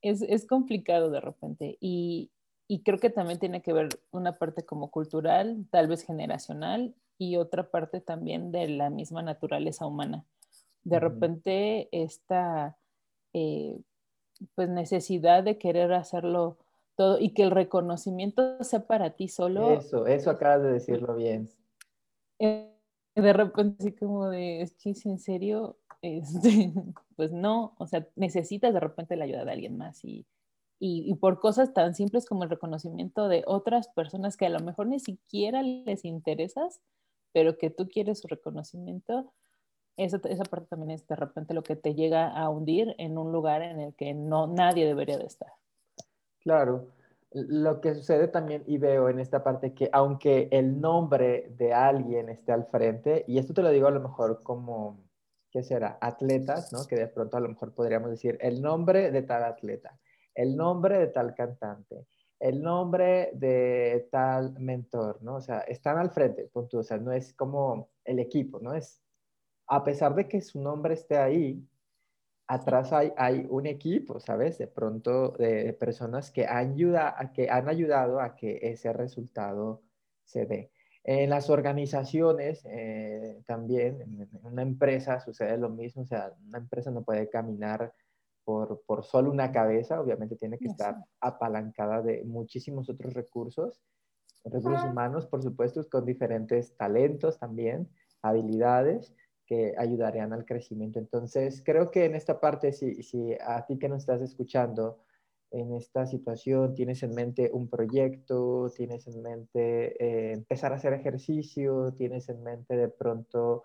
es, 0.00 0.22
es, 0.22 0.46
complicado 0.46 1.10
de 1.10 1.20
repente. 1.20 1.76
Y, 1.80 2.30
y, 2.68 2.82
creo 2.82 2.98
que 2.98 3.10
también 3.10 3.38
tiene 3.38 3.62
que 3.62 3.72
ver 3.72 3.88
una 4.12 4.38
parte 4.38 4.64
como 4.64 4.90
cultural, 4.90 5.66
tal 5.70 5.88
vez 5.88 6.04
generacional, 6.04 6.94
y 7.22 7.36
otra 7.36 7.70
parte 7.70 8.00
también 8.00 8.50
de 8.50 8.68
la 8.68 8.90
misma 8.90 9.22
naturaleza 9.22 9.86
humana. 9.86 10.24
De 10.82 10.98
repente, 10.98 11.88
esta 11.92 12.76
eh, 13.32 13.80
pues 14.54 14.68
necesidad 14.68 15.44
de 15.44 15.56
querer 15.56 15.92
hacerlo 15.92 16.58
todo 16.96 17.18
y 17.20 17.30
que 17.30 17.44
el 17.44 17.52
reconocimiento 17.52 18.62
sea 18.64 18.86
para 18.86 19.10
ti 19.10 19.28
solo. 19.28 19.70
Eso, 19.70 20.06
eso 20.06 20.30
acabas 20.30 20.62
de 20.62 20.72
decirlo 20.72 21.14
bien. 21.14 21.48
Eh, 22.40 22.68
de 23.14 23.32
repente 23.32 23.76
así 23.78 23.92
como 23.92 24.28
de, 24.28 24.62
es 24.62 25.06
en 25.06 25.18
serio, 25.18 25.76
este, 26.02 26.72
pues 27.16 27.32
no, 27.32 27.74
o 27.78 27.86
sea, 27.86 28.08
necesitas 28.16 28.74
de 28.74 28.80
repente 28.80 29.16
la 29.16 29.24
ayuda 29.24 29.44
de 29.44 29.52
alguien 29.52 29.76
más 29.76 30.04
y, 30.04 30.26
y, 30.84 31.14
por 31.14 31.38
cosas 31.38 31.72
tan 31.72 31.94
simples 31.94 32.26
como 32.26 32.42
el 32.42 32.50
reconocimiento 32.50 33.28
de 33.28 33.44
otras 33.46 33.86
personas 33.86 34.36
que 34.36 34.46
a 34.46 34.50
lo 34.50 34.58
mejor 34.58 34.88
ni 34.88 34.98
siquiera 34.98 35.62
les 35.62 36.04
interesas, 36.04 36.80
pero 37.32 37.58
que 37.58 37.70
tú 37.70 37.88
quieres 37.88 38.20
su 38.20 38.28
reconocimiento, 38.28 39.32
esa, 39.96 40.20
esa 40.24 40.44
parte 40.44 40.68
también 40.68 40.92
es 40.92 41.06
de 41.06 41.16
repente 41.16 41.54
lo 41.54 41.62
que 41.62 41.76
te 41.76 41.94
llega 41.94 42.28
a 42.28 42.48
hundir 42.48 42.94
en 42.98 43.18
un 43.18 43.32
lugar 43.32 43.62
en 43.62 43.80
el 43.80 43.94
que 43.94 44.14
no 44.14 44.46
nadie 44.46 44.86
debería 44.86 45.18
de 45.18 45.26
estar. 45.26 45.52
Claro, 46.40 46.88
lo 47.34 47.80
que 47.80 47.94
sucede 47.94 48.28
también 48.28 48.62
y 48.66 48.78
veo 48.78 49.08
en 49.08 49.18
esta 49.18 49.42
parte 49.42 49.74
que 49.74 49.88
aunque 49.92 50.48
el 50.50 50.80
nombre 50.80 51.52
de 51.56 51.72
alguien 51.72 52.28
esté 52.28 52.52
al 52.52 52.66
frente, 52.66 53.24
y 53.26 53.38
esto 53.38 53.54
te 53.54 53.62
lo 53.62 53.70
digo 53.70 53.86
a 53.86 53.92
lo 53.92 54.00
mejor 54.00 54.42
como, 54.42 55.04
¿qué 55.50 55.62
será? 55.62 55.98
Atletas, 56.00 56.72
¿no? 56.72 56.86
Que 56.86 56.96
de 56.96 57.08
pronto 57.08 57.36
a 57.36 57.40
lo 57.40 57.48
mejor 57.48 57.74
podríamos 57.74 58.10
decir 58.10 58.38
el 58.40 58.60
nombre 58.60 59.10
de 59.10 59.22
tal 59.22 59.44
atleta, 59.44 59.98
el 60.34 60.56
nombre 60.56 60.98
de 60.98 61.06
tal 61.08 61.34
cantante, 61.34 62.06
el 62.42 62.60
nombre 62.60 63.30
de 63.34 64.08
tal 64.10 64.58
mentor, 64.58 65.22
¿no? 65.22 65.36
O 65.36 65.40
sea, 65.40 65.60
están 65.60 65.96
al 65.98 66.10
frente, 66.10 66.48
punto. 66.52 66.78
O 66.78 66.82
sea, 66.82 66.98
no 66.98 67.12
es 67.12 67.32
como 67.34 67.88
el 68.04 68.18
equipo, 68.18 68.58
¿no? 68.58 68.74
Es, 68.74 69.00
a 69.68 69.84
pesar 69.84 70.16
de 70.16 70.26
que 70.26 70.40
su 70.40 70.60
nombre 70.60 70.94
esté 70.94 71.16
ahí, 71.16 71.64
atrás 72.48 72.92
hay, 72.92 73.12
hay, 73.16 73.46
un 73.48 73.66
equipo, 73.66 74.18
¿sabes? 74.18 74.58
De 74.58 74.66
pronto 74.66 75.28
de 75.38 75.72
personas 75.74 76.32
que 76.32 76.44
han, 76.44 76.72
ayudado 77.68 78.20
a 78.20 78.34
que 78.34 78.58
ese 78.60 78.92
resultado 78.92 79.80
se 80.24 80.44
dé. 80.44 80.72
En 81.04 81.30
las 81.30 81.48
organizaciones 81.48 82.64
eh, 82.64 83.40
también, 83.46 84.00
en 84.02 84.28
una 84.42 84.62
empresa 84.62 85.20
sucede 85.20 85.58
lo 85.58 85.68
mismo, 85.68 86.02
o 86.02 86.06
sea, 86.06 86.32
una 86.44 86.58
empresa 86.58 86.90
no 86.90 87.04
puede 87.04 87.28
caminar 87.28 87.94
por, 88.44 88.82
por 88.86 89.04
solo 89.04 89.30
una 89.30 89.52
cabeza, 89.52 90.00
obviamente 90.00 90.36
tiene 90.36 90.58
que 90.58 90.68
estar 90.68 90.96
apalancada 91.20 92.02
de 92.02 92.24
muchísimos 92.24 92.88
otros 92.88 93.14
recursos, 93.14 93.80
recursos 94.44 94.84
humanos, 94.84 95.26
por 95.26 95.42
supuesto, 95.42 95.88
con 95.88 96.04
diferentes 96.04 96.76
talentos 96.76 97.38
también, 97.38 97.88
habilidades, 98.22 99.14
que 99.46 99.74
ayudarían 99.76 100.32
al 100.32 100.44
crecimiento. 100.44 100.98
Entonces, 100.98 101.62
creo 101.64 101.90
que 101.90 102.04
en 102.04 102.14
esta 102.14 102.40
parte, 102.40 102.72
si, 102.72 103.02
si 103.02 103.34
a 103.34 103.64
ti 103.66 103.78
que 103.78 103.88
nos 103.88 103.98
estás 103.98 104.22
escuchando 104.22 105.00
en 105.52 105.74
esta 105.74 106.06
situación 106.06 106.74
tienes 106.74 107.02
en 107.02 107.14
mente 107.14 107.50
un 107.52 107.68
proyecto, 107.68 108.72
tienes 108.74 109.06
en 109.06 109.22
mente 109.22 110.02
eh, 110.02 110.32
empezar 110.32 110.72
a 110.72 110.76
hacer 110.76 110.94
ejercicio, 110.94 111.92
tienes 111.92 112.28
en 112.30 112.42
mente 112.42 112.74
de 112.76 112.88
pronto 112.88 113.64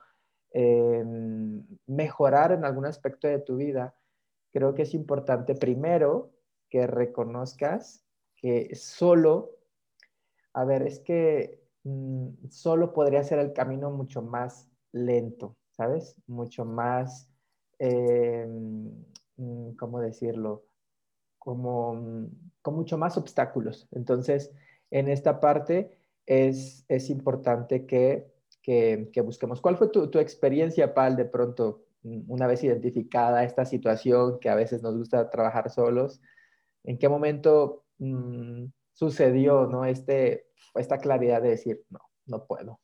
em, 0.52 1.64
mejorar 1.88 2.52
en 2.52 2.66
algún 2.66 2.86
aspecto 2.86 3.28
de 3.28 3.40
tu 3.40 3.56
vida, 3.56 3.96
creo 4.58 4.74
que 4.74 4.84
es 4.84 4.94
importante 4.94 5.56
primero 5.56 6.32
que 6.70 6.88
reconozcas 6.88 8.04
que 8.36 8.76
solo, 8.76 9.52
a 10.54 10.66
ver, 10.66 10.84
es 10.84 11.00
que 11.00 11.62
mm, 11.84 12.50
solo 12.50 12.94
podría 12.94 13.24
ser 13.24 13.40
el 13.40 13.54
camino 13.54 13.92
mucho 13.92 14.22
más 14.22 14.70
lento. 14.92 15.56
¿sabes? 15.78 16.16
Mucho 16.26 16.66
más, 16.66 17.30
eh, 17.80 18.48
¿cómo 19.78 20.02
decirlo? 20.02 20.66
Como 21.38 22.30
con 22.62 22.76
mucho 22.76 22.98
más 22.98 23.16
obstáculos. 23.18 23.88
Entonces, 23.92 24.52
en 24.90 25.08
esta 25.08 25.40
parte 25.40 25.96
es, 26.26 26.84
es 26.90 27.10
importante 27.10 27.86
que, 27.86 28.34
que, 28.64 29.22
busquemos. 29.24 29.62
¿Cuál 29.62 29.78
fue 29.78 29.90
tu, 29.90 30.10
tu 30.10 30.20
experiencia, 30.20 30.94
Pal, 30.94 31.16
de 31.16 31.26
pronto, 31.26 31.84
mm, 31.86 31.87
una 32.28 32.48
vez 32.48 32.64
identificada 32.64 33.44
esta 33.44 33.66
situación 33.66 34.40
que 34.40 34.50
a 34.50 34.56
veces 34.56 34.82
nos 34.84 34.98
gusta 34.98 35.30
trabajar 35.30 35.70
solos? 35.70 36.22
¿En 36.84 36.98
qué 36.98 37.10
momento 37.10 37.86
mm, 38.00 38.66
sucedió 38.94 39.68
¿no? 39.68 39.86
este, 39.86 40.48
esta 40.76 40.98
claridad 40.98 41.42
de 41.42 41.50
decir, 41.50 41.84
no, 41.90 42.00
no 42.26 42.46
puedo? 42.46 42.80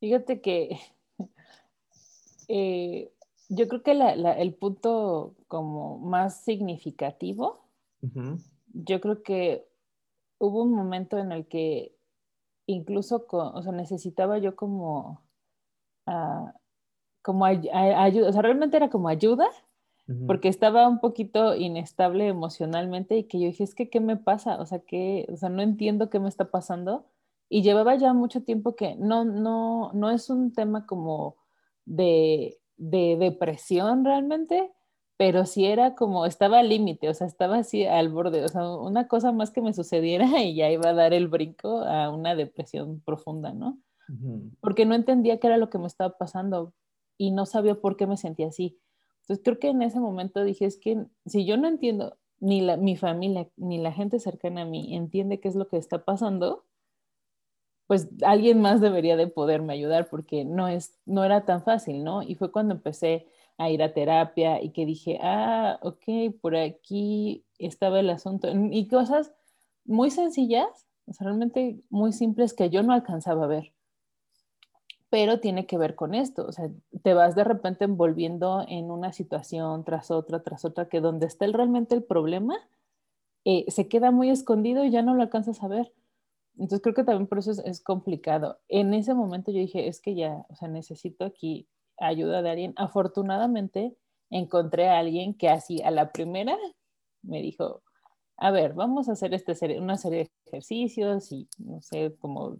Fíjate 0.00 0.40
que 0.40 0.78
eh, 2.48 3.12
yo 3.48 3.68
creo 3.68 3.82
que 3.82 3.92
el 3.92 4.54
punto 4.54 5.34
como 5.48 5.98
más 5.98 6.42
significativo, 6.42 7.64
yo 8.72 9.00
creo 9.00 9.22
que 9.22 9.66
hubo 10.38 10.62
un 10.62 10.72
momento 10.72 11.18
en 11.18 11.32
el 11.32 11.46
que 11.48 11.96
incluso, 12.66 13.26
o 13.30 13.62
sea, 13.62 13.72
necesitaba 13.72 14.38
yo 14.38 14.54
como, 14.56 15.24
uh, 16.06 16.50
como 17.26 17.44
ayuda, 17.44 18.28
o 18.28 18.32
sea, 18.32 18.40
realmente 18.40 18.76
era 18.76 18.88
como 18.88 19.08
ayuda, 19.08 19.48
porque 20.28 20.46
estaba 20.46 20.86
un 20.86 21.00
poquito 21.00 21.56
inestable 21.56 22.28
emocionalmente 22.28 23.16
y 23.16 23.24
que 23.24 23.40
yo 23.40 23.46
dije, 23.46 23.64
es 23.64 23.74
que, 23.74 23.90
¿qué 23.90 23.98
me 23.98 24.16
pasa? 24.16 24.60
O 24.60 24.64
sea, 24.66 24.78
que, 24.78 25.26
o 25.32 25.36
sea, 25.36 25.48
no 25.48 25.62
entiendo 25.62 26.08
qué 26.08 26.20
me 26.20 26.28
está 26.28 26.52
pasando. 26.52 27.06
Y 27.48 27.62
llevaba 27.62 27.96
ya 27.96 28.12
mucho 28.12 28.44
tiempo 28.44 28.76
que 28.76 28.94
no, 28.94 29.24
no, 29.24 29.90
no 29.92 30.10
es 30.10 30.30
un 30.30 30.52
tema 30.52 30.86
como 30.86 31.34
de, 31.84 32.60
de 32.76 33.16
depresión 33.18 34.04
realmente, 34.04 34.70
pero 35.16 35.46
sí 35.46 35.66
era 35.66 35.96
como, 35.96 36.26
estaba 36.26 36.60
al 36.60 36.68
límite, 36.68 37.08
o 37.08 37.14
sea, 37.14 37.26
estaba 37.26 37.56
así 37.56 37.84
al 37.84 38.08
borde, 38.08 38.44
o 38.44 38.48
sea, 38.48 38.70
una 38.76 39.08
cosa 39.08 39.32
más 39.32 39.50
que 39.50 39.62
me 39.62 39.72
sucediera 39.72 40.26
y 40.40 40.54
ya 40.54 40.70
iba 40.70 40.90
a 40.90 40.94
dar 40.94 41.12
el 41.12 41.26
brinco 41.26 41.80
a 41.80 42.10
una 42.10 42.36
depresión 42.36 43.00
profunda, 43.00 43.52
¿no? 43.52 43.80
Porque 44.60 44.86
no 44.86 44.94
entendía 44.94 45.40
qué 45.40 45.48
era 45.48 45.56
lo 45.56 45.68
que 45.68 45.78
me 45.78 45.88
estaba 45.88 46.16
pasando 46.16 46.72
y 47.18 47.30
no 47.30 47.46
sabía 47.46 47.76
por 47.76 47.96
qué 47.96 48.06
me 48.06 48.16
sentía 48.16 48.48
así. 48.48 48.78
Entonces 49.22 49.44
creo 49.44 49.58
que 49.58 49.68
en 49.68 49.82
ese 49.82 50.00
momento 50.00 50.44
dije, 50.44 50.66
es 50.66 50.76
que 50.78 51.06
si 51.26 51.44
yo 51.44 51.56
no 51.56 51.68
entiendo, 51.68 52.16
ni 52.38 52.62
mi 52.76 52.96
familia, 52.96 53.48
ni 53.56 53.78
la 53.78 53.92
gente 53.92 54.20
cercana 54.20 54.62
a 54.62 54.64
mí 54.66 54.94
entiende 54.94 55.40
qué 55.40 55.48
es 55.48 55.56
lo 55.56 55.68
que 55.68 55.78
está 55.78 56.04
pasando, 56.04 56.64
pues 57.86 58.08
alguien 58.22 58.60
más 58.60 58.80
debería 58.80 59.16
de 59.16 59.28
poderme 59.28 59.72
ayudar 59.72 60.08
porque 60.08 60.44
no, 60.44 60.68
es, 60.68 60.98
no 61.06 61.24
era 61.24 61.44
tan 61.44 61.62
fácil, 61.62 62.04
¿no? 62.04 62.22
Y 62.22 62.34
fue 62.34 62.50
cuando 62.52 62.74
empecé 62.74 63.26
a 63.58 63.70
ir 63.70 63.82
a 63.82 63.94
terapia 63.94 64.62
y 64.62 64.70
que 64.70 64.84
dije, 64.84 65.18
ah, 65.22 65.78
ok, 65.82 66.34
por 66.40 66.56
aquí 66.56 67.44
estaba 67.58 68.00
el 68.00 68.10
asunto. 68.10 68.48
Y 68.70 68.88
cosas 68.88 69.32
muy 69.84 70.10
sencillas, 70.10 70.86
realmente 71.20 71.80
muy 71.88 72.12
simples 72.12 72.54
que 72.54 72.70
yo 72.70 72.82
no 72.82 72.92
alcanzaba 72.92 73.44
a 73.44 73.48
ver. 73.48 73.72
Pero 75.08 75.40
tiene 75.40 75.66
que 75.66 75.78
ver 75.78 75.94
con 75.94 76.14
esto, 76.14 76.46
o 76.46 76.52
sea, 76.52 76.68
te 77.02 77.14
vas 77.14 77.36
de 77.36 77.44
repente 77.44 77.84
envolviendo 77.84 78.64
en 78.68 78.90
una 78.90 79.12
situación 79.12 79.84
tras 79.84 80.10
otra, 80.10 80.42
tras 80.42 80.64
otra, 80.64 80.88
que 80.88 81.00
donde 81.00 81.26
está 81.26 81.44
el, 81.44 81.52
realmente 81.52 81.94
el 81.94 82.02
problema, 82.02 82.56
eh, 83.44 83.64
se 83.68 83.88
queda 83.88 84.10
muy 84.10 84.30
escondido 84.30 84.84
y 84.84 84.90
ya 84.90 85.02
no 85.02 85.14
lo 85.14 85.22
alcanzas 85.22 85.62
a 85.62 85.68
ver. 85.68 85.92
Entonces 86.54 86.80
creo 86.82 86.94
que 86.94 87.04
también 87.04 87.28
por 87.28 87.38
eso 87.38 87.52
es, 87.52 87.58
es, 87.60 87.80
complicado. 87.82 88.58
En 88.68 88.94
ese 88.94 89.14
momento 89.14 89.52
yo 89.52 89.58
dije, 89.58 89.88
es 89.88 90.00
que 90.00 90.14
ya, 90.16 90.44
o 90.48 90.56
sea, 90.56 90.68
necesito 90.68 91.24
aquí 91.24 91.68
ayuda 91.98 92.42
de 92.42 92.50
alguien. 92.50 92.72
Afortunadamente 92.76 93.96
encontré 94.30 94.88
a 94.88 94.98
alguien 94.98 95.34
que 95.34 95.48
así 95.48 95.82
a 95.82 95.90
la 95.90 96.12
primera 96.12 96.56
me 97.22 97.42
dijo, 97.42 97.82
a 98.38 98.50
ver, 98.50 98.74
vamos 98.74 99.08
a 99.08 99.12
hacer 99.12 99.34
este 99.34 99.78
una 99.78 99.96
serie 99.96 100.18
de 100.18 100.30
ejercicios 100.46 101.32
y 101.32 101.48
no 101.58 101.80
sé, 101.80 102.14
como 102.18 102.58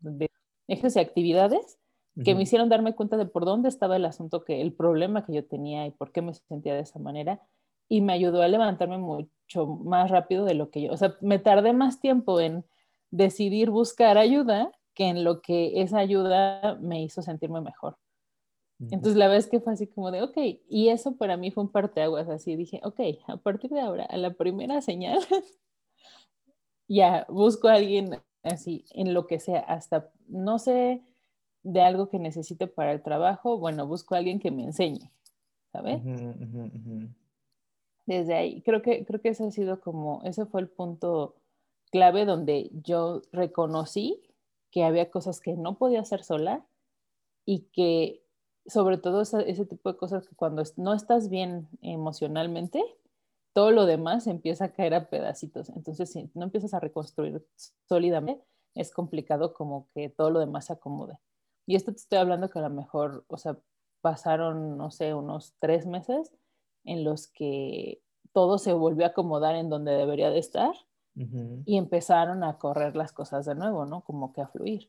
de 0.00 0.30
ejes 0.68 0.96
y 0.96 1.00
actividades 1.00 1.78
que 2.24 2.34
me 2.34 2.42
hicieron 2.42 2.68
darme 2.68 2.96
cuenta 2.96 3.16
de 3.16 3.26
por 3.26 3.44
dónde 3.44 3.68
estaba 3.68 3.94
el 3.94 4.04
asunto, 4.04 4.44
que 4.44 4.60
el 4.60 4.72
problema 4.72 5.24
que 5.24 5.34
yo 5.34 5.44
tenía 5.44 5.86
y 5.86 5.92
por 5.92 6.10
qué 6.10 6.20
me 6.20 6.34
sentía 6.34 6.74
de 6.74 6.80
esa 6.80 6.98
manera 6.98 7.40
y 7.88 8.00
me 8.00 8.12
ayudó 8.12 8.42
a 8.42 8.48
levantarme 8.48 8.98
mucho 8.98 9.66
más 9.66 10.10
rápido 10.10 10.44
de 10.44 10.54
lo 10.54 10.70
que 10.70 10.82
yo, 10.82 10.92
o 10.92 10.96
sea, 10.96 11.16
me 11.20 11.38
tardé 11.38 11.72
más 11.72 12.00
tiempo 12.00 12.40
en 12.40 12.64
decidir 13.10 13.70
buscar 13.70 14.18
ayuda 14.18 14.72
que 14.94 15.06
en 15.08 15.22
lo 15.22 15.40
que 15.40 15.80
esa 15.80 15.98
ayuda 15.98 16.76
me 16.80 17.02
hizo 17.02 17.22
sentirme 17.22 17.60
mejor. 17.60 17.96
Entonces 18.80 19.16
la 19.16 19.26
vez 19.26 19.48
que 19.48 19.60
fue 19.60 19.72
así 19.72 19.88
como 19.88 20.12
de, 20.12 20.22
ok, 20.22 20.36
y 20.68 20.88
eso 20.88 21.16
para 21.16 21.36
mí 21.36 21.50
fue 21.50 21.64
un 21.64 21.72
parteaguas, 21.72 22.28
así 22.28 22.54
dije, 22.54 22.80
ok, 22.84 23.00
a 23.26 23.36
partir 23.36 23.70
de 23.70 23.80
ahora, 23.80 24.04
a 24.04 24.16
la 24.16 24.34
primera 24.34 24.80
señal, 24.82 25.18
ya 26.88 27.26
busco 27.28 27.66
a 27.66 27.74
alguien 27.74 28.20
así, 28.48 28.84
en 28.90 29.14
lo 29.14 29.26
que 29.26 29.38
sea, 29.38 29.60
hasta, 29.60 30.10
no 30.28 30.58
sé, 30.58 31.02
de 31.62 31.80
algo 31.82 32.08
que 32.08 32.18
necesite 32.18 32.66
para 32.66 32.92
el 32.92 33.02
trabajo, 33.02 33.58
bueno, 33.58 33.86
busco 33.86 34.14
a 34.14 34.18
alguien 34.18 34.40
que 34.40 34.50
me 34.50 34.64
enseñe, 34.64 35.10
¿sabes? 35.72 36.02
Desde 38.06 38.34
ahí, 38.34 38.62
creo 38.62 38.82
que, 38.82 39.04
creo 39.04 39.20
que 39.20 39.30
ese 39.30 39.44
ha 39.44 39.50
sido 39.50 39.80
como, 39.80 40.22
ese 40.24 40.46
fue 40.46 40.60
el 40.60 40.68
punto 40.68 41.36
clave 41.90 42.24
donde 42.24 42.70
yo 42.82 43.22
reconocí 43.32 44.22
que 44.70 44.84
había 44.84 45.10
cosas 45.10 45.40
que 45.40 45.54
no 45.54 45.76
podía 45.76 46.00
hacer 46.00 46.22
sola 46.22 46.64
y 47.44 47.60
que 47.72 48.22
sobre 48.66 48.98
todo 48.98 49.22
ese, 49.22 49.64
tipo 49.64 49.90
de 49.90 49.98
cosas 49.98 50.28
que 50.28 50.36
cuando 50.36 50.62
no 50.76 50.92
estás 50.92 51.30
bien 51.30 51.68
emocionalmente, 51.80 52.82
todo 53.52 53.70
lo 53.70 53.86
demás 53.86 54.26
empieza 54.26 54.66
a 54.66 54.72
caer 54.72 54.94
a 54.94 55.08
pedacitos. 55.08 55.70
Entonces, 55.70 56.12
si 56.12 56.30
no 56.34 56.44
empiezas 56.44 56.74
a 56.74 56.80
reconstruir 56.80 57.44
sólidamente, 57.88 58.44
es 58.74 58.92
complicado 58.92 59.52
como 59.54 59.88
que 59.94 60.08
todo 60.08 60.30
lo 60.30 60.40
demás 60.40 60.66
se 60.66 60.74
acomode. 60.74 61.18
Y 61.66 61.74
esto 61.74 61.92
te 61.92 61.98
estoy 61.98 62.18
hablando 62.18 62.48
que 62.48 62.58
a 62.58 62.62
lo 62.62 62.70
mejor, 62.70 63.24
o 63.28 63.36
sea, 63.36 63.58
pasaron, 64.00 64.76
no 64.76 64.90
sé, 64.90 65.14
unos 65.14 65.54
tres 65.58 65.86
meses 65.86 66.32
en 66.84 67.04
los 67.04 67.26
que 67.28 68.00
todo 68.32 68.58
se 68.58 68.72
volvió 68.72 69.04
a 69.04 69.08
acomodar 69.08 69.56
en 69.56 69.68
donde 69.68 69.92
debería 69.92 70.30
de 70.30 70.38
estar 70.38 70.74
y 71.64 71.76
empezaron 71.76 72.44
a 72.44 72.58
correr 72.58 72.94
las 72.94 73.12
cosas 73.12 73.44
de 73.44 73.56
nuevo, 73.56 73.84
¿no? 73.84 74.02
Como 74.02 74.32
que 74.32 74.40
a 74.40 74.46
fluir. 74.46 74.88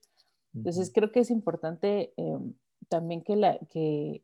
Entonces 0.54 0.92
creo 0.94 1.12
que 1.12 1.22
es 1.22 1.32
importante 1.32 2.13
em, 2.18 2.54
también 2.88 3.24
que, 3.24 3.36
la, 3.36 3.58
que 3.58 4.24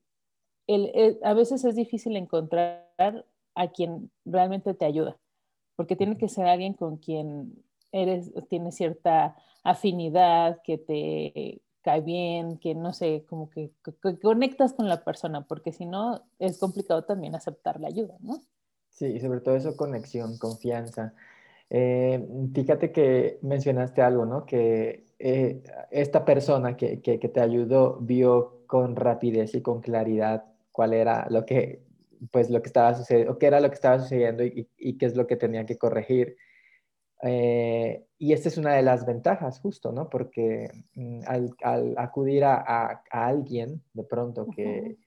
el, 0.67 1.19
a 1.23 1.33
veces 1.33 1.65
es 1.65 1.75
difícil 1.75 2.15
encontrar 2.15 3.25
a 3.55 3.69
quien 3.69 4.11
realmente 4.25 4.73
te 4.73 4.85
ayuda, 4.85 5.17
porque 5.75 5.95
tiene 5.95 6.17
que 6.17 6.29
ser 6.29 6.45
alguien 6.45 6.73
con 6.73 6.97
quien 6.97 7.63
eres, 7.91 8.31
tiene 8.49 8.71
cierta 8.71 9.35
afinidad, 9.63 10.61
que 10.63 10.77
te 10.77 11.61
cae 11.81 12.01
bien, 12.01 12.57
que 12.57 12.73
no 12.75 12.93
sé, 12.93 13.25
como 13.29 13.49
que, 13.49 13.71
que 13.83 14.19
conectas 14.19 14.73
con 14.73 14.89
la 14.89 15.03
persona, 15.03 15.45
porque 15.47 15.71
si 15.71 15.85
no 15.85 16.23
es 16.39 16.57
complicado 16.57 17.03
también 17.03 17.35
aceptar 17.35 17.79
la 17.79 17.87
ayuda, 17.87 18.15
¿no? 18.21 18.41
Sí, 18.89 19.05
y 19.05 19.19
sobre 19.19 19.41
todo 19.41 19.55
eso, 19.55 19.77
conexión, 19.77 20.37
confianza. 20.37 21.13
Eh, 21.69 22.25
fíjate 22.53 22.91
que 22.91 23.39
mencionaste 23.41 24.01
algo, 24.01 24.25
¿no? 24.25 24.45
Que 24.45 25.05
eh, 25.19 25.61
esta 25.91 26.25
persona 26.25 26.75
que, 26.75 27.01
que, 27.01 27.17
te 27.17 27.39
ayudó 27.39 27.97
vio 28.01 28.63
con 28.67 28.95
rapidez 28.95 29.53
y 29.53 29.61
con 29.61 29.81
claridad 29.81 30.45
cuál 30.71 30.93
era 30.93 31.27
lo 31.29 31.45
que, 31.45 31.84
pues, 32.31 32.49
lo 32.49 32.61
que 32.61 32.67
estaba 32.67 32.93
sucediendo, 32.93 33.33
o 33.33 33.37
qué 33.37 33.47
era 33.47 33.59
lo 33.59 33.69
que 33.69 33.75
estaba 33.75 33.99
sucediendo 33.99 34.43
y, 34.43 34.69
y 34.77 34.97
qué 34.97 35.05
es 35.05 35.15
lo 35.15 35.27
que 35.27 35.35
tenía 35.35 35.65
que 35.65 35.77
corregir. 35.77 36.37
Eh, 37.21 38.05
y 38.17 38.33
esta 38.33 38.49
es 38.49 38.57
una 38.57 38.73
de 38.73 38.83
las 38.83 39.05
ventajas, 39.05 39.59
justo, 39.59 39.91
¿no? 39.91 40.09
Porque 40.09 40.69
mm, 40.95 41.21
al, 41.27 41.55
al 41.63 41.95
acudir 41.97 42.43
a, 42.43 42.55
a, 43.09 43.27
alguien 43.27 43.81
de 43.93 44.03
pronto 44.03 44.47
que, 44.55 44.97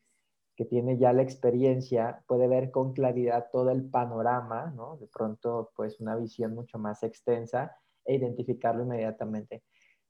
que 0.56 0.64
tiene 0.64 0.98
ya 0.98 1.12
la 1.12 1.22
experiencia, 1.22 2.25
puede 2.26 2.48
ver 2.48 2.70
con 2.70 2.92
claridad 2.92 3.48
todo 3.52 3.70
el 3.70 3.88
panorama, 3.88 4.72
¿no? 4.75 4.96
De 4.96 5.06
pronto, 5.06 5.70
pues 5.76 6.00
una 6.00 6.16
visión 6.16 6.54
mucho 6.54 6.78
más 6.78 7.02
extensa 7.02 7.76
e 8.04 8.16
identificarlo 8.16 8.82
inmediatamente. 8.82 9.62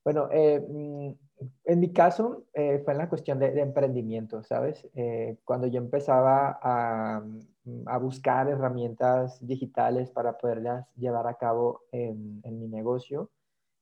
Bueno, 0.04 0.28
eh, 0.32 0.60
mm, 0.60 1.10
en 1.64 1.80
mi 1.80 1.92
caso 1.92 2.46
eh, 2.58 2.82
fue 2.84 2.92
en 2.92 2.98
la 2.98 3.08
cuestión 3.08 3.38
de, 3.38 3.60
emprendimiento, 3.60 4.42
¿sabes? 4.42 4.84
Eh, 4.94 5.38
cuando 5.44 5.68
yo 5.68 5.78
empezaba 5.78 6.58
a, 6.60 7.20
mm, 7.20 7.82
a, 7.86 7.98
buscar 7.98 8.48
herramientas 8.48 9.38
digitales 9.46 10.10
para 10.10 10.36
poderlas 10.36 10.92
llevar 10.96 11.28
a 11.28 11.34
cabo 11.34 11.82
en, 11.92 12.40
en 12.42 12.58
mi 12.58 12.66
negocio, 12.66 13.30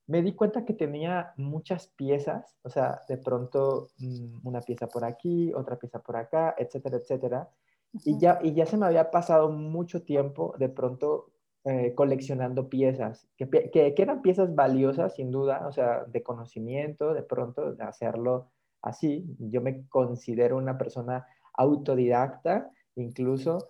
me 0.07 0.21
di 0.21 0.35
cuenta 0.35 0.67
que 0.67 0.75
tenía 0.75 1.33
muchas 1.39 1.87
piezas, 1.89 2.55
o 2.63 2.69
sea, 2.69 3.01
de 3.09 3.17
pronto 3.17 3.89
mm, 3.99 4.47
una 4.47 4.61
pieza 4.61 4.89
por 4.89 5.07
aquí, 5.07 5.55
otra 5.55 5.79
pieza 5.79 6.01
por 6.01 6.17
acá, 6.17 6.55
etcétera, 6.59 6.99
etcétera. 6.99 7.49
y, 8.05 8.19
ya, 8.19 8.39
y 8.43 8.53
ya 8.53 8.67
se 8.67 8.77
me 8.77 8.85
había 8.85 9.11
pasado 9.11 9.51
mucho 9.51 10.03
tiempo 10.03 10.55
de 10.59 10.69
pronto 10.69 11.33
eh, 11.69 11.95
coleccionando 11.97 12.69
piezas, 12.69 13.27
que, 13.37 13.49
que, 13.49 13.95
eran 13.97 14.23
piezas 14.23 14.55
valiosas, 14.55 15.17
sin 15.17 15.33
duda, 15.33 15.67
o 15.67 15.73
sea, 15.73 16.05
de 16.05 16.23
conocimiento, 16.23 17.13
de 17.13 17.25
pronto 17.25 17.73
de 17.75 17.83
hacerlo 17.83 18.51
así. 18.83 19.25
Yo 19.39 19.61
me 19.61 19.87
considero 19.89 20.57
una 20.57 20.77
persona 20.79 21.27
autodidacta, 21.55 22.71
incluso, 22.97 23.69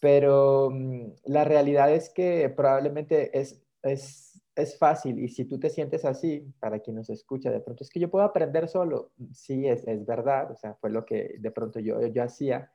pero 0.00 0.70
mm, 0.72 1.12
la 1.26 1.44
realidad 1.44 1.92
es 1.92 2.10
que 2.10 2.48
probablemente 2.50 3.38
es, 3.38 3.62
es 3.82 4.28
es 4.58 4.76
fácil 4.76 5.20
y 5.20 5.28
si 5.28 5.44
tú 5.44 5.58
te 5.60 5.70
sientes 5.70 6.04
así, 6.04 6.52
para 6.58 6.80
quien 6.80 6.96
nos 6.96 7.08
escucha, 7.10 7.50
de 7.50 7.60
pronto 7.60 7.84
es 7.84 7.90
que 7.90 8.00
yo 8.00 8.10
puedo 8.10 8.24
aprender 8.24 8.68
solo, 8.68 9.12
sí, 9.32 9.68
es, 9.68 9.86
es 9.86 10.04
verdad, 10.04 10.50
o 10.50 10.56
sea, 10.56 10.74
fue 10.74 10.90
lo 10.90 11.04
que 11.06 11.36
de 11.38 11.50
pronto 11.52 11.78
yo, 11.78 12.04
yo 12.08 12.24
hacía, 12.24 12.72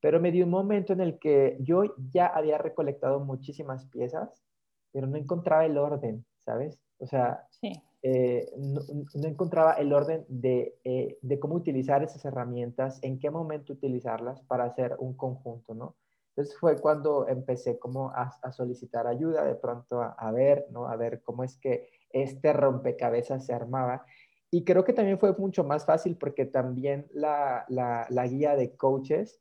pero 0.00 0.20
me 0.20 0.32
dio 0.32 0.44
un 0.44 0.50
momento 0.50 0.92
en 0.92 1.00
el 1.00 1.20
que 1.20 1.56
yo 1.60 1.94
ya 2.10 2.26
había 2.26 2.58
recolectado 2.58 3.20
muchísimas 3.20 3.86
piezas, 3.86 4.42
pero 4.90 5.06
no 5.06 5.16
encontraba 5.16 5.64
el 5.64 5.78
orden, 5.78 6.26
¿sabes? 6.40 6.80
O 6.98 7.06
sea, 7.06 7.46
eh, 8.04 8.50
no, 8.56 8.80
encontraba 9.28 9.74
el 9.74 9.92
orden 9.92 10.24
de, 10.28 10.76
eh, 10.82 11.18
de, 11.22 11.38
cómo 11.38 11.54
utilizar 11.54 12.02
esas 12.02 12.24
herramientas, 12.24 12.98
en 13.02 13.20
qué 13.20 13.30
momento 13.30 13.72
utilizarlas 13.72 14.40
para 14.42 14.64
hacer 14.64 14.96
un 14.98 15.16
conjunto, 15.16 15.72
¿no? 15.74 15.94
Entonces 16.30 16.58
fue 16.58 16.80
cuando 16.80 17.28
empecé 17.28 17.78
como 17.78 18.10
a, 18.10 18.32
solicitar 18.52 19.06
ayuda, 19.06 19.44
de 19.44 19.54
pronto 19.54 20.00
a, 20.00 20.32
ver, 20.32 20.66
¿no? 20.70 20.88
A 20.88 20.96
ver 20.96 21.22
cómo 21.22 21.44
es 21.44 21.56
que 21.58 21.90
este 22.10 22.52
rompecabezas 22.52 23.46
se 23.46 23.52
armaba. 23.52 24.04
Y 24.50 24.64
creo 24.64 24.84
que 24.84 24.94
también 24.94 25.18
fue 25.18 25.34
mucho 25.36 25.62
más 25.62 25.84
fácil 25.84 26.16
porque 26.16 26.46
también 26.46 27.06
la, 27.12 27.66
la, 27.68 28.26
guía 28.26 28.56
de 28.56 28.74
coaches 28.76 29.40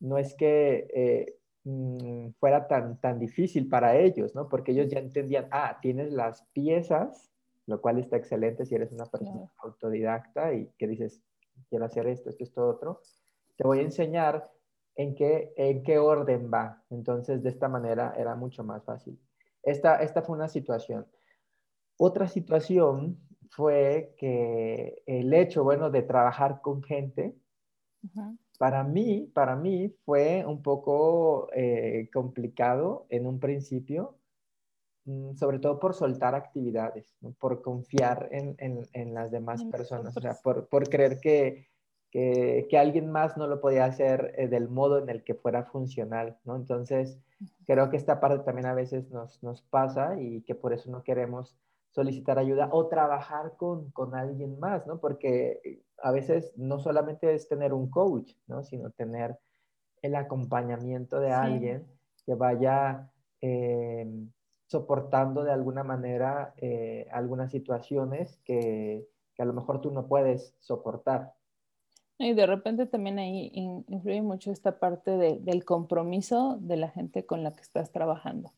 no 0.00 0.18
es 0.18 0.34
que 0.34 0.88
eh, 0.94 1.36
mm, 1.64 2.30
fuera 2.40 2.66
tan, 2.66 2.98
tan 3.00 3.18
difícil 3.18 3.68
para 3.68 3.96
ellos, 3.96 4.34
¿no? 4.34 4.48
Porque 4.48 4.72
ellos 4.72 4.88
ya 4.88 4.98
entendían, 4.98 5.48
ah, 5.50 5.78
tienes 5.82 6.12
las 6.12 6.42
piezas, 6.52 7.31
lo 7.66 7.80
cual 7.80 7.98
está 7.98 8.16
excelente 8.16 8.64
si 8.64 8.74
eres 8.74 8.92
una 8.92 9.06
persona 9.06 9.52
autodidacta 9.58 10.52
y 10.52 10.68
que 10.78 10.88
dices, 10.88 11.22
quiero 11.68 11.84
hacer 11.84 12.06
esto, 12.06 12.30
esto, 12.30 12.44
esto, 12.44 12.68
otro. 12.68 13.00
Te 13.56 13.64
voy 13.64 13.78
a 13.78 13.82
enseñar 13.82 14.50
en 14.96 15.14
qué, 15.14 15.52
en 15.56 15.82
qué 15.82 15.98
orden 15.98 16.50
va. 16.52 16.82
Entonces, 16.90 17.42
de 17.42 17.50
esta 17.50 17.68
manera 17.68 18.14
era 18.16 18.34
mucho 18.34 18.64
más 18.64 18.84
fácil. 18.84 19.18
Esta, 19.62 20.02
esta 20.02 20.22
fue 20.22 20.36
una 20.36 20.48
situación. 20.48 21.06
Otra 21.96 22.26
situación 22.28 23.18
fue 23.50 24.14
que 24.18 25.02
el 25.06 25.32
hecho, 25.32 25.62
bueno, 25.62 25.90
de 25.90 26.02
trabajar 26.02 26.60
con 26.60 26.82
gente, 26.82 27.36
para 28.58 28.82
mí, 28.82 29.30
para 29.32 29.56
mí 29.56 29.94
fue 30.04 30.44
un 30.46 30.62
poco 30.62 31.48
eh, 31.54 32.08
complicado 32.12 33.06
en 33.08 33.26
un 33.26 33.38
principio, 33.38 34.16
sobre 35.34 35.58
todo 35.58 35.78
por 35.80 35.94
soltar 35.94 36.34
actividades, 36.34 37.12
por 37.40 37.60
confiar 37.62 38.28
en, 38.30 38.56
en, 38.58 39.14
las 39.14 39.30
demás 39.30 39.64
personas, 39.64 40.16
o 40.16 40.20
sea, 40.20 40.34
por, 40.42 40.68
por 40.68 40.88
creer 40.88 41.18
que, 41.20 41.66
que, 42.10 42.66
que, 42.70 42.78
alguien 42.78 43.10
más 43.10 43.36
no 43.36 43.48
lo 43.48 43.60
podía 43.60 43.84
hacer 43.84 44.32
eh, 44.36 44.46
del 44.46 44.68
modo 44.68 44.98
en 44.98 45.08
el 45.08 45.24
que 45.24 45.34
fuera 45.34 45.64
funcional, 45.64 46.38
¿no? 46.44 46.54
Entonces, 46.54 47.18
creo 47.66 47.90
que 47.90 47.96
esta 47.96 48.20
parte 48.20 48.44
también 48.44 48.66
a 48.66 48.74
veces 48.74 49.10
nos, 49.10 49.42
nos 49.42 49.62
pasa 49.62 50.20
y 50.20 50.42
que 50.42 50.54
por 50.54 50.72
eso 50.72 50.90
no 50.90 51.02
queremos 51.02 51.56
solicitar 51.90 52.38
ayuda 52.38 52.68
o 52.70 52.86
trabajar 52.86 53.56
con, 53.56 53.90
con 53.90 54.14
alguien 54.14 54.58
más, 54.60 54.86
¿no? 54.86 54.98
Porque 54.98 55.82
a 56.00 56.12
veces 56.12 56.52
no 56.56 56.78
solamente 56.78 57.34
es 57.34 57.48
tener 57.48 57.72
un 57.72 57.90
coach, 57.90 58.34
¿no? 58.46 58.62
Sino 58.62 58.90
tener 58.90 59.36
el 60.00 60.14
acompañamiento 60.14 61.20
de 61.20 61.32
alguien 61.32 61.86
que 62.24 62.34
vaya 62.34 63.10
eh, 63.40 64.06
soportando 64.72 65.44
de 65.44 65.52
alguna 65.52 65.84
manera 65.84 66.54
eh, 66.56 67.06
algunas 67.12 67.52
situaciones 67.52 68.38
que, 68.44 69.06
que, 69.34 69.42
a 69.42 69.44
lo 69.44 69.52
mejor 69.52 69.80
tú 69.80 69.92
no 69.92 70.08
puedes 70.08 70.54
soportar. 70.58 71.34
Y 72.18 72.34
de 72.34 72.46
repente 72.46 72.86
también 72.86 73.18
ahí 73.18 73.50
influye 73.88 74.22
mucho 74.22 74.50
esta 74.50 74.78
parte 74.78 75.12
de, 75.16 75.38
del 75.38 75.64
compromiso 75.64 76.58
de 76.60 76.76
la 76.76 76.88
gente 76.88 77.24
con 77.26 77.42
la 77.42 77.52
que 77.52 77.62
estás 77.62 77.92
trabajando. 77.92 78.52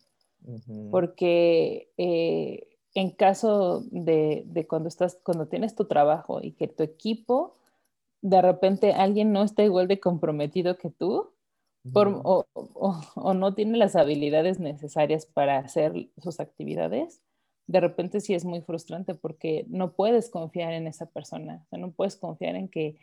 Porque 0.90 1.90
eh, 1.96 2.68
en 2.94 3.10
caso 3.10 3.82
de, 3.90 4.66
cuando 4.68 4.88
estás, 4.88 5.18
cuando 5.22 5.48
tienes 5.48 5.74
tu 5.74 5.86
trabajo 5.86 6.40
y 6.42 6.52
que 6.52 6.68
tu 6.68 6.82
equipo, 6.82 7.56
de 8.20 8.40
repente 8.42 8.92
alguien 8.92 9.32
no 9.32 9.42
está 9.42 9.64
igual 9.64 9.88
de 9.88 10.00
comprometido 10.00 10.76
que 10.76 10.90
tú, 10.90 11.30
o, 11.92 13.34
no 13.34 13.54
tiene 13.54 13.78
las 13.78 13.96
habilidades 13.96 14.58
necesarias 14.58 15.26
para 15.26 15.58
hacer 15.58 16.08
sus 16.18 16.40
actividades, 16.40 17.20
de 17.66 17.80
repente 17.80 18.20
sí 18.20 18.34
es 18.34 18.44
muy 18.44 18.60
frustrante 18.60 19.14
porque 19.14 19.64
no 19.68 19.92
puedes 19.92 20.30
confiar 20.30 20.72
en 20.72 20.86
esa 20.86 21.06
persona, 21.06 21.66
no 21.72 21.92
puedes 21.92 22.16
confiar 22.16 22.56
en 22.56 22.68
que 22.68 22.98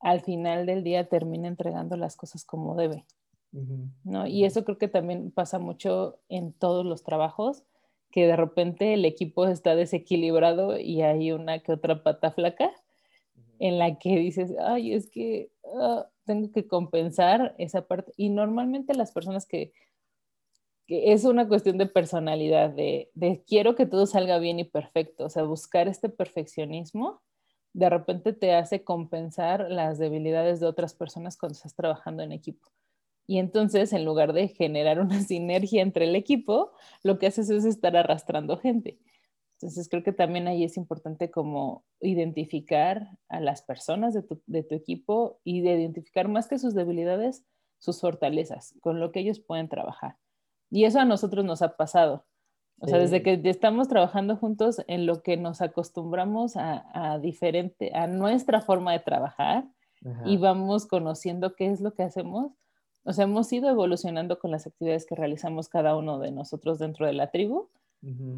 al 0.00 0.20
final 0.20 0.66
del 0.66 0.84
día 0.84 1.08
termine 1.08 1.48
entregando 1.48 1.96
las 1.96 2.16
cosas 2.16 2.44
como 2.44 2.74
debe. 2.74 3.04
¿no? 4.04 4.26
Y 4.26 4.44
eso 4.44 4.64
creo 4.64 4.76
que 4.76 4.88
también 4.88 5.30
pasa 5.30 5.58
mucho 5.58 6.18
en 6.28 6.52
todos 6.52 6.84
los 6.84 7.02
trabajos, 7.02 7.62
que 8.10 8.26
de 8.26 8.36
repente 8.36 8.94
el 8.94 9.04
equipo 9.04 9.46
está 9.46 9.74
desequilibrado 9.74 10.78
y 10.78 11.02
hay 11.02 11.32
una 11.32 11.60
que 11.60 11.72
otra 11.72 12.02
pata 12.02 12.30
flaca 12.30 12.70
en 13.58 13.78
la 13.78 13.98
que 13.98 14.16
dices, 14.18 14.54
ay, 14.60 14.92
es 14.92 15.08
que 15.08 15.50
ah, 15.80 16.06
tengo 16.26 16.52
que 16.52 16.66
compensar 16.66 17.54
esa 17.58 17.86
parte. 17.86 18.12
Y 18.16 18.28
normalmente 18.30 18.94
las 18.94 19.12
personas 19.12 19.46
que, 19.46 19.72
es 20.88 21.24
una 21.24 21.48
cuestión 21.48 21.78
de 21.78 21.86
personalidad, 21.86 22.70
de, 22.70 23.10
de, 23.14 23.42
quiero 23.46 23.74
que 23.74 23.86
todo 23.86 24.06
salga 24.06 24.38
bien 24.38 24.60
y 24.60 24.64
perfecto, 24.64 25.24
o 25.24 25.30
sea, 25.30 25.42
buscar 25.42 25.88
este 25.88 26.08
perfeccionismo, 26.08 27.22
de 27.72 27.90
repente 27.90 28.32
te 28.32 28.54
hace 28.54 28.84
compensar 28.84 29.70
las 29.70 29.98
debilidades 29.98 30.60
de 30.60 30.66
otras 30.66 30.94
personas 30.94 31.36
cuando 31.36 31.54
estás 31.54 31.74
trabajando 31.74 32.22
en 32.22 32.32
equipo. 32.32 32.68
Y 33.26 33.38
entonces, 33.38 33.92
en 33.92 34.04
lugar 34.04 34.32
de 34.32 34.48
generar 34.48 35.00
una 35.00 35.20
sinergia 35.24 35.82
entre 35.82 36.04
el 36.06 36.16
equipo, 36.16 36.72
lo 37.02 37.18
que 37.18 37.26
haces 37.26 37.50
es 37.50 37.64
estar 37.64 37.96
arrastrando 37.96 38.58
gente. 38.58 38.98
Entonces, 39.58 39.88
creo 39.88 40.02
que 40.02 40.12
también 40.12 40.48
ahí 40.48 40.64
es 40.64 40.76
importante 40.76 41.30
como 41.30 41.84
identificar 42.00 43.08
a 43.28 43.40
las 43.40 43.62
personas 43.62 44.12
de 44.12 44.22
tu, 44.62 44.74
equipo 44.74 45.40
y 45.44 45.62
de 45.62 45.80
identificar 45.80 46.28
más 46.28 46.46
que 46.46 46.58
sus 46.58 46.74
debilidades, 46.74 47.46
sus 47.78 48.00
fortalezas, 48.00 48.74
con 48.80 49.00
lo 49.00 49.12
que 49.12 49.20
ellos 49.20 49.40
pueden 49.40 49.68
trabajar. 49.68 50.16
Y 50.70 50.84
eso 50.84 51.00
a 51.00 51.06
nosotros 51.06 51.44
nos 51.44 51.62
ha 51.62 51.76
pasado. 51.76 52.26
O 52.80 52.86
sea, 52.86 52.98
desde 52.98 53.22
que 53.22 53.40
estamos 53.44 53.88
trabajando 53.88 54.36
juntos 54.36 54.82
en 54.86 55.06
lo 55.06 55.22
que 55.22 55.38
nos 55.38 55.62
acostumbramos 55.62 56.56
a, 56.56 57.18
diferente, 57.22 57.92
a 57.94 58.06
nuestra 58.06 58.60
forma 58.60 58.92
de 58.92 59.00
trabajar 59.00 59.64
y 60.26 60.36
vamos 60.36 60.86
conociendo 60.86 61.54
qué 61.54 61.68
es 61.68 61.80
lo 61.80 61.94
que 61.94 62.02
hacemos, 62.02 62.52
o 63.04 63.12
sea, 63.12 63.24
hemos 63.24 63.50
ido 63.52 63.70
evolucionando 63.70 64.38
con 64.38 64.50
las 64.50 64.66
actividades 64.66 65.06
que 65.06 65.14
realizamos 65.14 65.68
cada 65.68 65.96
uno 65.96 66.18
de 66.18 66.32
nosotros 66.32 66.78
dentro 66.78 67.06
de 67.06 67.12
la 67.12 67.30
tribu, 67.30 67.70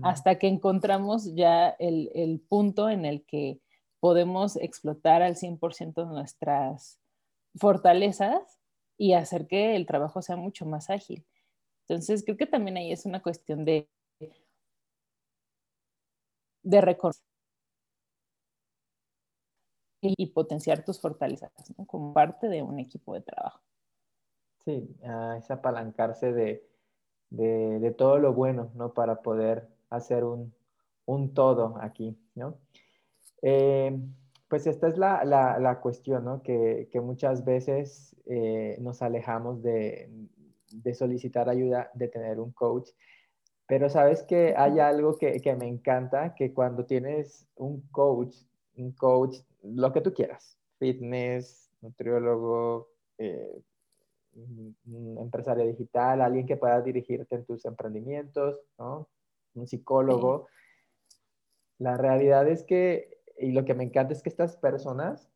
hasta 0.02 0.38
que 0.38 0.48
encontramos 0.48 1.34
ya 1.34 1.70
el, 1.78 2.40
punto 2.48 2.88
en 2.88 3.04
el 3.04 3.24
que 3.24 3.60
podemos 4.00 4.56
explotar 4.56 5.22
al 5.22 5.36
100% 5.36 6.06
nuestras 6.06 7.00
fortalezas 7.56 8.58
y 8.96 9.12
hacer 9.12 9.46
que 9.46 9.76
el 9.76 9.86
trabajo 9.86 10.22
sea 10.22 10.36
mucho 10.36 10.66
más 10.66 10.90
ágil. 10.90 11.24
Entonces, 11.86 12.24
creo 12.24 12.36
que 12.36 12.46
también 12.46 12.76
ahí 12.76 12.92
es 12.92 13.06
una 13.06 13.22
cuestión 13.22 13.64
de, 13.64 13.88
de 16.62 16.80
reconocer 16.80 17.22
y 20.00 20.26
potenciar 20.26 20.84
tus 20.84 21.00
fortalezas 21.00 21.50
como 21.86 22.12
parte 22.12 22.48
de 22.48 22.62
un 22.62 22.78
equipo 22.78 23.14
de 23.14 23.22
trabajo. 23.22 23.60
Sí, 24.64 24.88
es 25.36 25.50
apalancarse 25.50 26.32
de, 26.32 26.68
todo 27.96 28.18
lo 28.18 28.32
bueno, 28.32 28.70
¿no? 28.74 28.92
Para 28.92 29.22
poder 29.22 29.68
hacer 29.90 30.24
un, 30.24 30.52
todo 31.34 31.76
aquí, 31.80 32.18
¿no? 32.34 32.58
Eh, 33.42 33.98
pues 34.48 34.66
esta 34.66 34.88
es 34.88 34.96
la, 34.96 35.78
cuestión, 35.82 36.24
¿no? 36.24 36.42
Que, 36.42 36.88
muchas 37.02 37.44
veces 37.44 38.16
eh, 38.26 38.76
nos 38.80 39.02
alejamos 39.02 39.62
de, 39.62 40.10
solicitar 40.94 41.48
ayuda, 41.48 41.90
de 41.94 42.08
tener 42.08 42.40
un 42.40 42.52
coach. 42.52 42.90
Pero 43.66 43.90
sabes 43.90 44.22
que 44.22 44.54
hay 44.56 44.78
algo 44.78 45.18
que, 45.18 45.56
me 45.58 45.68
encanta, 45.68 46.34
que 46.34 46.54
cuando 46.54 46.86
tienes 46.86 47.46
un 47.56 47.82
coach, 47.90 48.34
un 48.76 48.92
coach, 48.92 49.36
lo 49.62 49.92
que 49.92 50.00
tú 50.00 50.14
quieras, 50.14 50.58
fitness, 50.78 51.70
nutriólogo, 51.82 52.88
eh, 53.18 53.60
un 54.86 55.18
empresario 55.18 55.66
digital, 55.66 56.20
alguien 56.20 56.46
que 56.46 56.56
pueda 56.56 56.80
dirigirte 56.80 57.36
en 57.36 57.44
tus 57.44 57.64
emprendimientos, 57.64 58.60
¿no? 58.78 59.08
Un 59.54 59.66
psicólogo. 59.66 60.48
La 61.78 61.96
realidad 61.96 62.48
es 62.48 62.64
que, 62.64 63.22
y 63.38 63.52
lo 63.52 63.64
que 63.64 63.74
me 63.74 63.84
encanta 63.84 64.12
es 64.12 64.22
que 64.22 64.28
estas 64.28 64.56
personas 64.56 65.30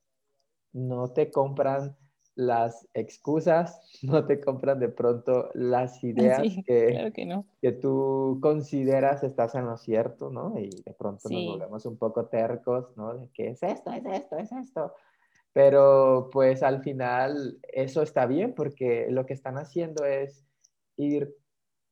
no 0.73 1.09
te 1.09 1.31
compran 1.31 1.97
las 2.35 2.89
excusas, 2.95 3.81
no 4.03 4.25
te 4.25 4.41
compran 4.41 4.79
de 4.79 4.89
pronto 4.89 5.51
las 5.55 6.03
ideas 6.03 6.43
que, 6.67 7.13
que, 7.61 7.73
tú 7.73 8.39
consideras 8.41 9.23
estás 9.23 9.55
en 9.55 9.67
lo 9.67 9.77
cierto, 9.77 10.31
¿no? 10.31 10.59
Y 10.59 10.71
de 10.71 10.95
pronto 10.95 11.29
nos 11.29 11.47
volvemos 11.47 11.87
un 11.87 11.97
poco 11.97 12.27
tercos, 12.27 12.97
¿no? 12.97 13.15
De 13.15 13.29
que 13.31 13.51
es 13.51 13.63
esto, 13.63 13.93
es 13.93 14.05
esto, 14.05 14.37
es 14.39 14.53
esto. 14.53 14.95
Pero 15.53 16.31
pues 16.33 16.63
al 16.63 16.83
final 16.83 17.59
eso 17.73 18.03
está 18.03 18.27
bien 18.27 18.55
porque 18.55 19.09
lo 19.11 19.27
que 19.27 19.35
están 19.35 19.59
haciendo 19.59 20.05
es 20.05 20.47
ir 20.97 21.35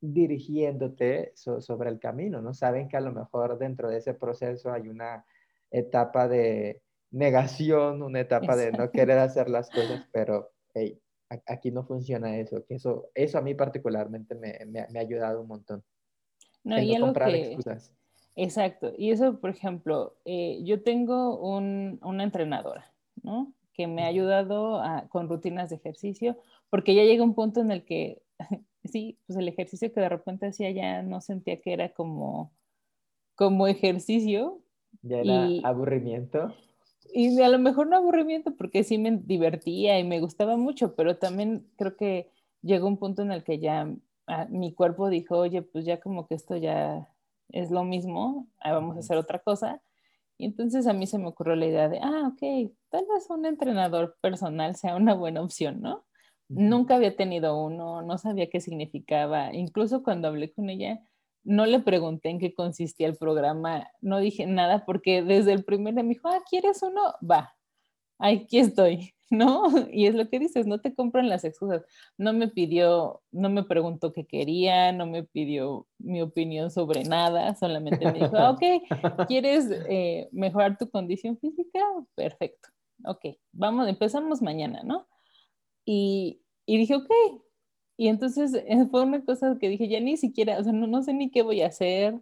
dirigiéndote 0.01 1.31
sobre 1.35 1.89
el 1.89 1.99
camino, 1.99 2.41
¿no? 2.41 2.53
Saben 2.53 2.89
que 2.89 2.97
a 2.97 3.01
lo 3.01 3.11
mejor 3.11 3.59
dentro 3.59 3.89
de 3.89 3.97
ese 3.97 4.15
proceso 4.15 4.71
hay 4.71 4.87
una 4.87 5.25
etapa 5.69 6.27
de 6.27 6.81
negación, 7.11 8.01
una 8.01 8.21
etapa 8.21 8.55
de 8.55 8.71
no 8.71 8.89
querer 8.89 9.19
hacer 9.19 9.49
las 9.49 9.69
cosas, 9.69 10.07
pero 10.11 10.49
hey, 10.73 10.99
aquí 11.47 11.71
no 11.71 11.83
funciona 11.83 12.37
eso, 12.37 12.65
que 12.65 12.75
eso, 12.75 13.09
eso 13.13 13.37
a 13.37 13.41
mí 13.41 13.53
particularmente 13.53 14.35
me, 14.35 14.79
ha 14.79 14.99
ayudado 14.99 15.41
un 15.41 15.47
montón. 15.47 15.83
No, 16.63 16.79
y 16.79 16.97
comprar 16.99 17.29
excusas. 17.29 17.93
Exacto, 18.35 18.93
y 18.97 19.11
eso, 19.11 19.39
por 19.39 19.49
ejemplo, 19.49 20.15
eh, 20.25 20.61
yo 20.63 20.81
tengo 20.83 21.37
una 21.37 22.23
entrenadora, 22.23 22.90
¿no? 23.23 23.53
Que 23.73 23.87
me 23.87 24.03
ha 24.03 24.07
ayudado 24.07 24.81
con 25.09 25.29
rutinas 25.29 25.69
de 25.69 25.77
ejercicio, 25.77 26.37
porque 26.69 26.95
ya 26.95 27.03
llega 27.03 27.23
un 27.23 27.35
punto 27.35 27.61
en 27.61 27.71
el 27.71 27.83
que, 27.85 28.21
sí, 28.83 29.17
pues 29.27 29.37
el 29.37 29.47
ejercicio 29.47 29.91
que 29.91 30.01
de 30.01 30.09
repente 30.09 30.47
hacía 30.47 30.71
ya 30.71 31.01
no 31.01 31.21
sentía 31.21 31.61
que 31.61 31.73
era 31.73 31.89
como, 31.89 32.51
como 33.35 33.67
ejercicio. 33.67 34.61
Ya 35.01 35.19
era 35.19 35.47
aburrimiento. 35.63 36.53
Y 37.13 37.41
a 37.41 37.49
lo 37.49 37.59
mejor 37.59 37.87
no 37.87 37.97
aburrimiento, 37.97 38.55
porque 38.55 38.83
sí 38.83 38.97
me 38.97 39.17
divertía 39.17 39.99
y 39.99 40.03
me 40.03 40.19
gustaba 40.19 40.55
mucho, 40.57 40.95
pero 40.95 41.17
también 41.17 41.67
creo 41.75 41.97
que 41.97 42.29
llegó 42.61 42.87
un 42.87 42.97
punto 42.97 43.21
en 43.21 43.31
el 43.31 43.43
que 43.43 43.59
ya 43.59 43.93
ah, 44.27 44.47
mi 44.49 44.73
cuerpo 44.73 45.09
dijo, 45.09 45.37
oye, 45.37 45.61
pues 45.61 45.85
ya 45.85 45.99
como 45.99 46.27
que 46.27 46.35
esto 46.35 46.55
ya 46.55 47.09
es 47.49 47.71
lo 47.71 47.83
mismo, 47.83 48.47
vamos 48.63 48.95
a 48.95 48.99
hacer 48.99 49.17
otra 49.17 49.39
cosa. 49.39 49.81
Y 50.41 50.45
entonces 50.45 50.87
a 50.87 50.93
mí 50.93 51.05
se 51.05 51.19
me 51.19 51.27
ocurrió 51.27 51.55
la 51.55 51.67
idea 51.67 51.87
de, 51.87 51.99
ah, 52.01 52.31
ok, 52.33 52.71
tal 52.89 53.05
vez 53.13 53.29
un 53.29 53.45
entrenador 53.45 54.17
personal 54.21 54.75
sea 54.75 54.95
una 54.95 55.13
buena 55.13 55.39
opción, 55.43 55.81
¿no? 55.81 56.03
Nunca 56.49 56.95
había 56.95 57.15
tenido 57.15 57.63
uno, 57.63 58.01
no 58.01 58.17
sabía 58.17 58.49
qué 58.49 58.59
significaba. 58.59 59.53
Incluso 59.53 60.01
cuando 60.01 60.27
hablé 60.27 60.51
con 60.51 60.71
ella, 60.71 60.99
no 61.43 61.67
le 61.67 61.79
pregunté 61.79 62.29
en 62.29 62.39
qué 62.39 62.55
consistía 62.55 63.05
el 63.05 63.17
programa, 63.17 63.87
no 64.01 64.17
dije 64.19 64.47
nada 64.47 64.83
porque 64.83 65.21
desde 65.21 65.53
el 65.53 65.63
primer 65.63 65.93
me 65.93 66.03
dijo, 66.03 66.27
ah, 66.27 66.41
¿quieres 66.49 66.81
uno? 66.81 67.01
Va, 67.21 67.53
aquí 68.21 68.59
estoy, 68.59 69.13
¿no? 69.29 69.65
Y 69.91 70.05
es 70.07 70.15
lo 70.15 70.29
que 70.29 70.39
dices, 70.39 70.67
no 70.67 70.79
te 70.79 70.93
compran 70.93 71.29
las 71.29 71.43
excusas. 71.43 71.83
No 72.17 72.33
me 72.33 72.47
pidió, 72.47 73.21
no 73.31 73.49
me 73.49 73.63
preguntó 73.63 74.13
qué 74.13 74.25
quería, 74.25 74.91
no 74.91 75.05
me 75.05 75.23
pidió 75.23 75.87
mi 75.97 76.21
opinión 76.21 76.71
sobre 76.71 77.03
nada, 77.03 77.55
solamente 77.55 78.05
me 78.05 78.19
dijo, 78.19 78.37
ah, 78.37 78.51
ok, 78.51 78.61
¿quieres 79.27 79.69
eh, 79.89 80.29
mejorar 80.31 80.77
tu 80.77 80.89
condición 80.89 81.37
física? 81.37 81.79
Perfecto, 82.15 82.69
ok, 83.05 83.37
vamos, 83.51 83.87
empezamos 83.87 84.41
mañana, 84.41 84.83
¿no? 84.83 85.07
Y, 85.85 86.41
y 86.65 86.77
dije, 86.77 86.95
ok, 86.95 87.09
y 87.97 88.07
entonces 88.07 88.53
eh, 88.53 88.87
fue 88.89 89.03
una 89.03 89.23
cosa 89.23 89.57
que 89.59 89.69
dije, 89.69 89.87
ya 89.87 89.99
ni 89.99 90.17
siquiera, 90.17 90.59
o 90.59 90.63
sea, 90.63 90.73
no, 90.73 90.87
no 90.87 91.03
sé 91.03 91.13
ni 91.13 91.29
qué 91.29 91.41
voy 91.41 91.61
a 91.61 91.67
hacer, 91.67 92.19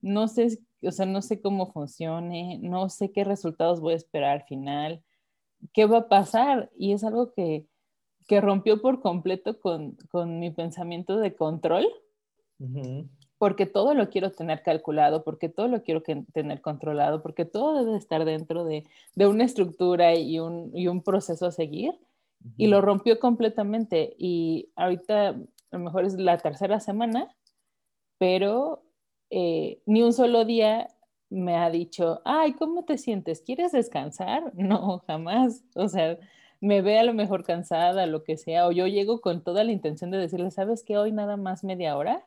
no 0.00 0.28
sé, 0.28 0.58
o 0.82 0.90
sea, 0.90 1.06
no 1.06 1.22
sé 1.22 1.40
cómo 1.40 1.72
funcione, 1.72 2.58
no 2.62 2.88
sé 2.88 3.12
qué 3.12 3.24
resultados 3.24 3.80
voy 3.80 3.94
a 3.94 3.96
esperar 3.96 4.40
al 4.40 4.46
final, 4.46 5.02
qué 5.72 5.86
va 5.86 5.98
a 5.98 6.08
pasar. 6.08 6.70
Y 6.76 6.92
es 6.92 7.04
algo 7.04 7.32
que, 7.32 7.66
que 8.26 8.40
rompió 8.40 8.80
por 8.80 9.00
completo 9.00 9.58
con, 9.60 9.96
con, 10.10 10.38
mi 10.38 10.50
pensamiento 10.50 11.18
de 11.18 11.34
control, 11.34 11.86
porque 13.38 13.66
todo 13.66 13.94
lo 13.94 14.10
quiero 14.10 14.32
tener 14.32 14.62
calculado, 14.62 15.22
porque 15.24 15.48
todo 15.48 15.68
lo 15.68 15.82
quiero 15.82 16.02
que, 16.02 16.24
tener 16.32 16.60
controlado, 16.60 17.22
porque 17.22 17.44
todo 17.44 17.84
debe 17.84 17.96
estar 17.96 18.24
dentro 18.24 18.64
de, 18.64 18.84
de 19.14 19.26
una 19.26 19.44
estructura 19.44 20.14
y 20.14 20.40
un, 20.40 20.70
y 20.74 20.88
un 20.88 21.02
proceso 21.02 21.46
a 21.46 21.52
seguir 21.52 21.94
y 22.56 22.66
lo 22.68 22.80
rompió 22.80 23.18
completamente. 23.18 24.14
Y 24.18 24.70
ahorita 24.76 25.30
a 25.30 25.36
lo 25.72 25.78
mejor 25.78 26.04
es 26.04 26.14
la 26.14 26.38
tercera 26.38 26.80
semana, 26.80 27.34
pero 28.18 28.82
eh, 29.30 29.82
ni 29.86 30.02
un 30.02 30.12
solo 30.12 30.44
día 30.44 30.88
me 31.30 31.56
ha 31.56 31.70
dicho, 31.70 32.20
ay, 32.24 32.54
¿cómo 32.54 32.84
te 32.84 32.98
sientes? 32.98 33.42
¿Quieres 33.42 33.72
descansar? 33.72 34.52
No, 34.54 35.02
jamás. 35.06 35.64
O 35.74 35.88
sea, 35.88 36.18
me 36.60 36.82
ve 36.82 36.98
a 36.98 37.04
lo 37.04 37.14
mejor 37.14 37.44
cansada, 37.44 38.06
lo 38.06 38.24
que 38.24 38.36
sea, 38.36 38.66
o 38.66 38.72
yo 38.72 38.86
llego 38.86 39.20
con 39.20 39.42
toda 39.42 39.64
la 39.64 39.72
intención 39.72 40.10
de 40.10 40.18
decirle, 40.18 40.50
¿sabes 40.50 40.82
qué? 40.84 40.98
Hoy 40.98 41.12
nada 41.12 41.36
más 41.36 41.64
media 41.64 41.96
hora. 41.96 42.26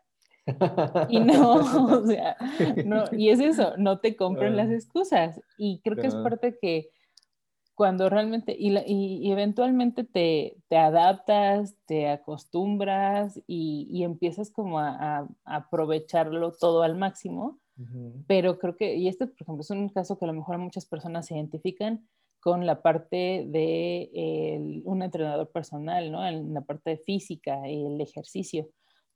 Y 1.09 1.19
no, 1.19 1.53
o 2.01 2.07
sea, 2.07 2.37
no, 2.85 3.05
y 3.11 3.29
es 3.29 3.39
eso, 3.39 3.73
no 3.77 3.99
te 3.99 4.15
compren 4.15 4.55
las 4.55 4.69
excusas. 4.69 5.41
Y 5.57 5.79
creo 5.83 5.97
que 5.97 6.07
es 6.07 6.15
parte 6.15 6.57
que 6.59 6.89
cuando 7.75 8.09
realmente, 8.09 8.55
y, 8.57 9.31
eventualmente 9.31 10.03
te, 10.03 10.55
adaptas, 10.69 11.75
te 11.85 12.09
acostumbras 12.09 13.41
y, 13.47 14.03
empiezas 14.03 14.51
como 14.51 14.79
a, 14.79 15.27
aprovecharlo 15.45 16.51
todo 16.51 16.83
al 16.83 16.95
máximo, 16.95 17.59
pero 18.27 18.59
creo 18.59 18.75
que, 18.77 18.95
y 18.95 19.07
este, 19.07 19.27
por 19.27 19.41
ejemplo, 19.41 19.61
es 19.61 19.69
un 19.71 19.89
caso 19.89 20.17
que 20.17 20.25
a 20.25 20.27
lo 20.27 20.33
mejor 20.33 20.57
muchas 20.57 20.85
personas 20.85 21.25
se 21.25 21.35
identifican 21.35 22.07
con 22.39 22.65
la 22.65 22.81
parte 22.81 23.45
de 23.47 24.81
un 24.85 25.03
entrenador 25.03 25.51
personal, 25.51 26.11
¿no? 26.11 26.27
En 26.27 26.53
la 26.53 26.61
parte 26.61 26.91
de 26.91 26.97
física 26.97 27.67
el 27.67 28.01
ejercicio, 28.01 28.67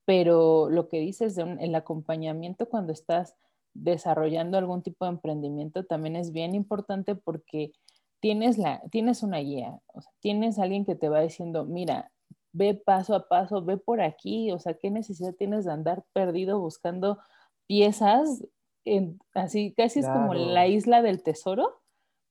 pero 0.05 0.69
lo 0.69 0.87
que 0.87 0.99
dices 0.99 1.35
de 1.35 1.57
el 1.59 1.75
acompañamiento 1.75 2.69
cuando 2.69 2.93
estás 2.93 3.35
desarrollando 3.73 4.57
algún 4.57 4.81
tipo 4.81 5.05
de 5.05 5.11
emprendimiento 5.11 5.85
también 5.85 6.15
es 6.15 6.31
bien 6.31 6.55
importante 6.55 7.15
porque 7.15 7.73
tienes, 8.21 8.57
la, 8.57 8.81
tienes 8.91 9.21
una 9.21 9.39
guía, 9.39 9.79
o 9.93 10.01
sea, 10.01 10.11
tienes 10.19 10.57
alguien 10.57 10.85
que 10.85 10.95
te 10.95 11.09
va 11.09 11.21
diciendo, 11.21 11.65
mira, 11.65 12.11
ve 12.53 12.73
paso 12.73 13.15
a 13.15 13.27
paso, 13.27 13.63
ve 13.63 13.77
por 13.77 14.01
aquí, 14.01 14.51
o 14.51 14.59
sea, 14.59 14.75
¿qué 14.75 14.89
necesidad 14.89 15.35
tienes 15.35 15.65
de 15.65 15.73
andar 15.73 16.05
perdido 16.13 16.59
buscando 16.59 17.19
piezas? 17.67 18.43
En, 18.86 19.19
así, 19.34 19.73
casi 19.75 19.99
es 19.99 20.08
como 20.08 20.34
la 20.34 20.67
isla 20.67 21.01
del 21.01 21.23
tesoro. 21.23 21.82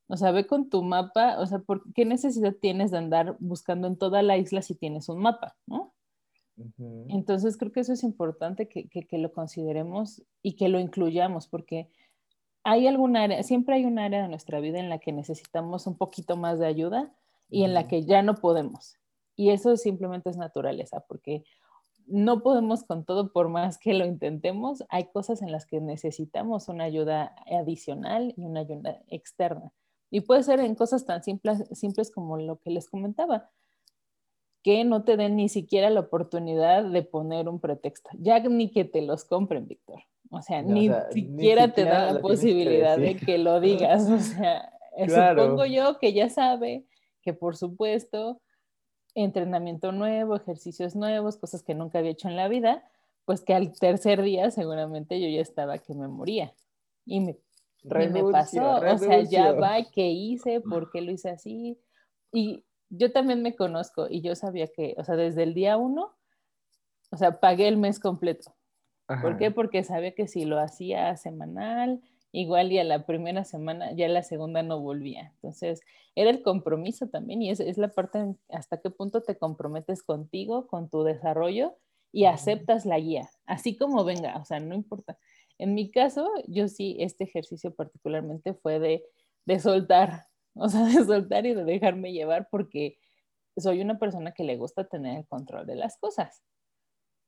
O 0.07 0.17
sea, 0.17 0.31
ve 0.31 0.45
con 0.45 0.69
tu 0.69 0.83
mapa, 0.83 1.39
o 1.39 1.45
sea, 1.47 1.59
¿por 1.59 1.81
¿qué 1.93 2.05
necesidad 2.05 2.53
tienes 2.53 2.91
de 2.91 2.99
andar 2.99 3.35
buscando 3.39 3.87
en 3.87 3.97
toda 3.97 4.21
la 4.21 4.37
isla 4.37 4.61
si 4.61 4.75
tienes 4.75 5.09
un 5.09 5.19
mapa, 5.19 5.55
no? 5.65 5.93
Entonces 7.09 7.57
creo 7.57 7.71
que 7.71 7.81
eso 7.81 7.91
es 7.91 8.03
importante 8.03 8.69
que, 8.69 8.87
que, 8.87 9.17
lo 9.17 9.33
consideremos 9.33 10.23
y 10.41 10.55
que 10.55 10.69
lo 10.69 10.79
incluyamos, 10.79 11.47
porque 11.47 11.89
hay 12.63 12.87
algún 12.87 13.17
área, 13.17 13.43
siempre 13.43 13.75
hay 13.75 13.85
un 13.85 13.99
área 13.99 14.21
de 14.21 14.29
nuestra 14.29 14.61
vida 14.61 14.79
en 14.79 14.89
la 14.89 14.99
que 14.99 15.11
necesitamos 15.11 15.85
un 15.85 15.97
poquito 15.97 16.37
más 16.37 16.57
de 16.57 16.67
ayuda 16.67 17.13
y 17.49 17.63
en 17.63 17.73
la 17.73 17.87
que 17.87 18.05
ya 18.05 18.21
no 18.21 18.35
podemos. 18.35 18.95
Y 19.35 19.49
eso 19.49 19.75
simplemente 19.75 20.29
es 20.29 20.37
naturaleza, 20.37 21.01
porque 21.01 21.43
no 22.07 22.41
podemos 22.41 22.83
con 22.83 23.05
todo 23.05 23.31
por 23.31 23.49
más 23.49 23.77
que 23.77 23.93
lo 23.93 24.05
intentemos. 24.05 24.83
Hay 24.89 25.05
cosas 25.05 25.41
en 25.41 25.51
las 25.51 25.65
que 25.65 25.81
necesitamos 25.81 26.67
una 26.67 26.83
ayuda 26.83 27.35
adicional 27.49 28.33
y 28.37 28.45
una 28.45 28.61
ayuda 28.61 29.01
externa. 29.07 29.71
Y 30.11 30.21
puede 30.21 30.43
ser 30.43 30.59
en 30.59 30.75
cosas 30.75 31.05
tan 31.05 31.23
simples, 31.23 31.63
simples 31.71 32.11
como 32.11 32.37
lo 32.37 32.59
que 32.59 32.69
les 32.69 32.89
comentaba, 32.89 33.49
que 34.63 34.83
no 34.83 35.03
te 35.03 35.17
den 35.17 35.35
ni 35.35 35.49
siquiera 35.49 35.89
la 35.89 36.01
oportunidad 36.01 36.83
de 36.83 37.03
poner 37.03 37.49
un 37.49 37.59
pretexto. 37.59 38.09
Ya 38.19 38.39
ni 38.39 38.71
que 38.71 38.85
te 38.85 39.01
los 39.01 39.25
compren, 39.25 39.67
Víctor. 39.67 40.01
O 40.31 40.41
sea, 40.41 40.61
ni, 40.61 40.89
siquiera 41.11 41.71
te 41.71 41.85
da 41.85 42.13
la 42.13 42.19
posibilidad 42.19 42.97
de 42.97 43.15
que 43.15 43.37
lo 43.37 43.59
digas. 43.61 44.09
O 44.09 44.19
sea, 44.19 44.73
supongo 45.07 45.65
yo 45.65 45.99
que 45.99 46.13
ya 46.13 46.29
sabe 46.29 46.85
que 47.21 47.33
por 47.33 47.57
supuesto, 47.57 48.39
entrenamiento 49.15 49.91
nuevo, 49.91 50.35
ejercicios 50.35 50.95
nuevos, 50.95 51.37
cosas 51.37 51.63
que 51.63 51.73
nunca 51.73 51.99
había 51.99 52.11
hecho 52.11 52.27
en 52.27 52.35
la 52.35 52.47
vida, 52.47 52.83
pues 53.23 53.41
que 53.41 53.53
al 53.53 53.71
tercer 53.73 54.21
día 54.21 54.51
seguramente 54.51 55.19
yo 55.19 55.27
ya 55.27 55.41
estaba 55.41 55.79
que 55.79 55.95
me 55.95 56.07
moría. 56.07 56.53
Y 57.05 57.21
me, 57.21 57.37
me 57.83 58.23
pasó, 58.31 58.77
o 58.77 58.97
sea, 58.97 59.21
ya 59.21 59.53
va, 59.53 59.77
¿qué 59.91 60.09
hice? 60.09 60.61
¿Por 60.61 60.91
qué 60.91 61.01
lo 61.01 61.11
hice 61.11 61.29
así? 61.29 61.79
Y 62.31 62.65
yo 62.89 63.11
también 63.11 63.41
me 63.41 63.55
conozco 63.55 64.07
y 64.09 64.21
yo 64.21 64.35
sabía 64.35 64.67
que, 64.67 64.95
o 64.97 65.03
sea, 65.03 65.15
desde 65.15 65.43
el 65.43 65.53
día 65.53 65.77
uno, 65.77 66.13
o 67.11 67.17
sea, 67.17 67.39
pagué 67.39 67.67
el 67.67 67.77
mes 67.77 67.99
completo. 67.99 68.55
¿Por 69.21 69.37
qué? 69.37 69.51
Porque 69.51 69.83
sabía 69.83 70.15
que 70.15 70.27
si 70.27 70.45
lo 70.45 70.59
hacía 70.59 71.15
semanal, 71.15 72.01
igual 72.35 72.71
y 72.71 72.79
a 72.79 72.83
la 72.83 73.05
primera 73.05 73.45
semana, 73.45 73.93
ya 73.93 74.09
la 74.09 74.21
segunda 74.21 74.61
no 74.61 74.81
volvía. 74.81 75.31
Entonces, 75.35 75.81
era 76.15 76.29
el 76.29 76.41
compromiso 76.41 77.07
también 77.07 77.41
y 77.41 77.49
es, 77.49 77.61
es 77.61 77.77
la 77.77 77.87
parte 77.87 78.35
hasta 78.49 78.81
qué 78.81 78.89
punto 78.89 79.23
te 79.23 79.37
comprometes 79.37 80.03
contigo, 80.03 80.67
con 80.67 80.89
tu 80.89 81.03
desarrollo 81.03 81.77
y 82.11 82.25
aceptas 82.25 82.85
la 82.85 82.99
guía, 82.99 83.29
así 83.45 83.77
como 83.77 84.03
venga, 84.03 84.37
o 84.37 84.45
sea, 84.45 84.59
no 84.59 84.75
importa. 84.75 85.17
En 85.57 85.73
mi 85.75 85.91
caso, 85.91 86.29
yo 86.47 86.67
sí, 86.67 86.97
este 86.99 87.23
ejercicio 87.23 87.73
particularmente 87.73 88.53
fue 88.53 88.79
de, 88.79 89.03
de 89.45 89.59
soltar, 89.59 90.25
o 90.55 90.67
sea, 90.67 90.85
de 90.85 91.05
soltar 91.05 91.45
y 91.45 91.53
de 91.53 91.63
dejarme 91.63 92.11
llevar 92.11 92.49
porque 92.51 92.97
soy 93.57 93.79
una 93.81 93.97
persona 93.97 94.33
que 94.33 94.43
le 94.43 94.57
gusta 94.57 94.87
tener 94.87 95.19
el 95.19 95.27
control 95.27 95.65
de 95.65 95.75
las 95.75 95.97
cosas 95.97 96.43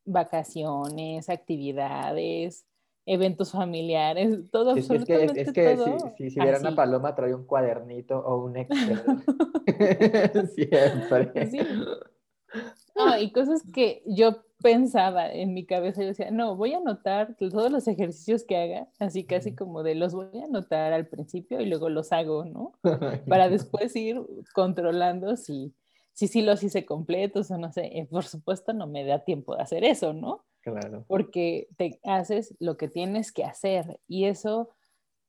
vacaciones, 0.04 1.30
actividades, 1.30 2.66
eventos 3.08 3.52
familiares, 3.52 4.52
todo, 4.52 4.76
es, 4.76 4.90
absolutamente 4.90 5.42
es 5.42 5.52
que, 5.54 5.72
es 5.72 5.80
que 5.80 6.00
Si, 6.18 6.30
si, 6.30 6.40
viera 6.40 6.60
una 6.60 6.76
paloma 6.76 7.16
trae 7.16 7.34
un 7.34 7.46
cuadernito 7.46 8.20
o 8.20 8.44
un 8.44 8.58
Excel. 8.58 9.02
Siempre. 10.56 11.32
y 13.22 13.32
cosas 13.32 13.64
que 13.74 14.04
yo 14.06 14.44
pensaba 14.62 15.32
en 15.32 15.54
mi 15.54 15.66
cabeza, 15.66 16.02
yo 16.02 16.08
decía, 16.08 16.32
no, 16.32 16.56
voy 16.58 16.74
a 16.74 16.78
anotar 16.78 17.36
todos 17.38 17.72
los 17.72 17.88
ejercicios 17.88 18.44
que 18.44 18.58
haga, 18.58 18.88
así 19.00 19.24
casi 19.24 19.56
como 19.56 19.84
de 19.84 19.96
los 19.96 20.14
voy 20.14 20.40
a 20.42 20.46
anotar 20.46 20.92
al 20.92 21.08
principio 21.08 21.62
y 21.62 21.66
luego 21.68 21.90
los 21.90 22.12
hago, 22.12 22.44
¿no? 22.44 22.74
Para 23.30 23.50
después 23.50 23.96
ir 23.96 24.22
controlando 24.54 25.38
si, 25.38 25.74
si 26.12 26.28
sí 26.28 26.42
los 26.42 26.62
hice 26.64 26.86
completos 26.86 27.52
o 27.52 27.58
no 27.58 27.72
sé. 27.72 27.86
Eh, 27.98 28.08
por 28.10 28.26
supuesto, 28.26 28.74
no 28.74 28.88
me 28.88 29.06
da 29.06 29.24
tiempo 29.24 29.56
de 29.56 29.62
hacer 29.62 29.86
eso, 29.86 30.14
¿no? 30.14 30.44
Claro. 30.72 31.06
Porque 31.08 31.70
te 31.78 32.00
haces 32.04 32.56
lo 32.60 32.76
que 32.76 32.90
tienes 32.90 33.32
que 33.32 33.46
hacer 33.46 34.00
y 34.08 34.26
eso 34.26 34.70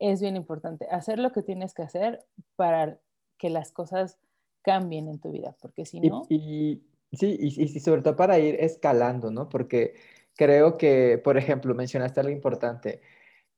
es 0.00 0.20
bien 0.20 0.36
importante. 0.36 0.86
Hacer 0.90 1.18
lo 1.18 1.32
que 1.32 1.42
tienes 1.42 1.74
que 1.74 1.82
hacer 1.82 2.24
para 2.56 2.98
que 3.38 3.50
las 3.50 3.70
cosas 3.72 4.18
cambien 4.62 5.08
en 5.08 5.20
tu 5.20 5.30
vida, 5.30 5.56
porque 5.60 5.84
si 5.84 6.00
no... 6.00 6.26
Y, 6.28 6.82
sí, 7.12 7.36
y, 7.38 7.62
y, 7.62 7.80
sobre 7.80 8.02
todo 8.02 8.16
para 8.16 8.38
ir 8.38 8.56
escalando, 8.56 9.30
¿no? 9.30 9.48
Porque 9.48 9.94
creo 10.36 10.76
que, 10.76 11.20
por 11.22 11.36
ejemplo, 11.36 11.74
mencionaste 11.74 12.20
algo 12.20 12.32
importante. 12.32 13.00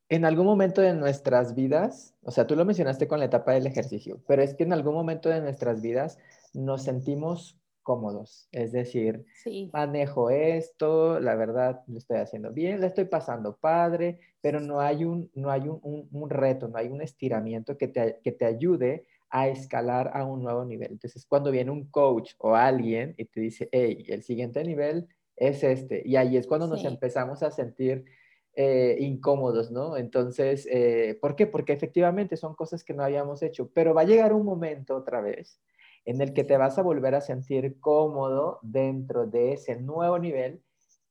En 0.09 0.25
algún 0.25 0.47
momento 0.47 0.83
de 0.83 0.93
nuestras 0.95 1.55
vidas, 1.55 2.15
o 2.23 2.31
sea, 2.31 2.47
tú 2.47 2.57
lo 2.57 2.65
mencionaste 2.65 3.09
con 3.09 3.21
la 3.21 3.27
etapa 3.27 3.53
del 3.53 3.67
ejercicio, 3.67 4.21
pero 4.27 4.43
es 4.43 4.55
que 4.55 4.65
en 4.65 4.73
algún 4.73 4.95
momento 4.95 5.29
de 5.29 5.41
nuestras 5.41 5.81
vidas 5.81 6.19
nos 6.53 6.83
sentimos 6.83 7.60
cómodos, 7.91 8.49
es 8.53 8.71
decir, 8.71 9.25
manejo 9.73 10.31
esto, 10.31 11.19
la 11.19 11.35
verdad 11.35 11.83
lo 11.89 11.99
estoy 11.99 12.19
haciendo 12.19 12.53
bien, 12.53 12.81
le 12.81 12.87
estoy 12.87 13.07
pasando 13.07 13.57
padre, 13.57 14.21
pero 14.41 14.61
no 14.61 14.81
hay 14.81 15.05
un, 15.05 15.29
no 15.35 15.51
hay 15.51 15.63
un, 15.63 16.09
un, 16.13 16.31
reto, 16.31 16.69
no 16.69 16.79
hay 16.79 16.87
un 16.87 17.03
estiramiento 17.03 17.77
que 17.77 17.89
te, 17.89 18.21
que 18.23 18.31
te 18.31 18.45
ayude 18.45 19.09
a 19.29 19.49
escalar 19.49 20.13
a 20.15 20.25
un 20.25 20.45
nuevo 20.45 20.65
nivel. 20.65 20.93
Entonces, 20.93 21.27
cuando 21.27 21.51
viene 21.51 21.73
un 21.73 21.91
coach 21.91 22.35
o 22.39 22.55
alguien 22.55 23.17
y 23.19 23.25
te 23.25 23.41
dice, 23.41 23.69
hey, 23.73 24.05
el 24.07 24.23
siguiente 24.23 24.63
nivel 24.63 25.09
es 25.35 25.65
este, 25.65 26.01
y 26.05 26.15
ahí 26.15 26.37
es 26.37 26.47
cuando 26.47 26.69
nos 26.69 26.85
empezamos 26.85 27.43
a 27.43 27.51
sentir 27.51 28.05
eh, 28.55 28.99
incómodos, 29.01 29.73
¿no? 29.73 29.97
Entonces, 29.97 30.65
eh, 30.71 31.19
¿por 31.21 31.35
qué? 31.35 31.49
Porque 31.49 31.73
efectivamente 31.73 32.37
son 32.37 32.55
cosas 32.55 32.85
que 32.85 32.95
no 32.95 33.03
habíamos 33.03 33.43
hecho, 33.43 33.69
pero 33.75 33.95
va 33.95 34.03
a 34.03 34.05
llegar 34.05 34.33
un 34.33 34.45
momento 34.45 34.95
otra 34.95 35.21
vez 35.21 35.61
en 36.05 36.21
el 36.21 36.33
que 36.33 36.45
te 36.45 36.57
vas 36.57 36.79
a 36.79 36.83
volver 36.83 37.15
a 37.15 37.21
sentir 37.21 37.79
cómodo 37.81 38.59
dentro 38.63 39.27
de 39.27 39.53
ese 39.53 39.77
nuevo 39.77 40.19
nivel 40.19 40.63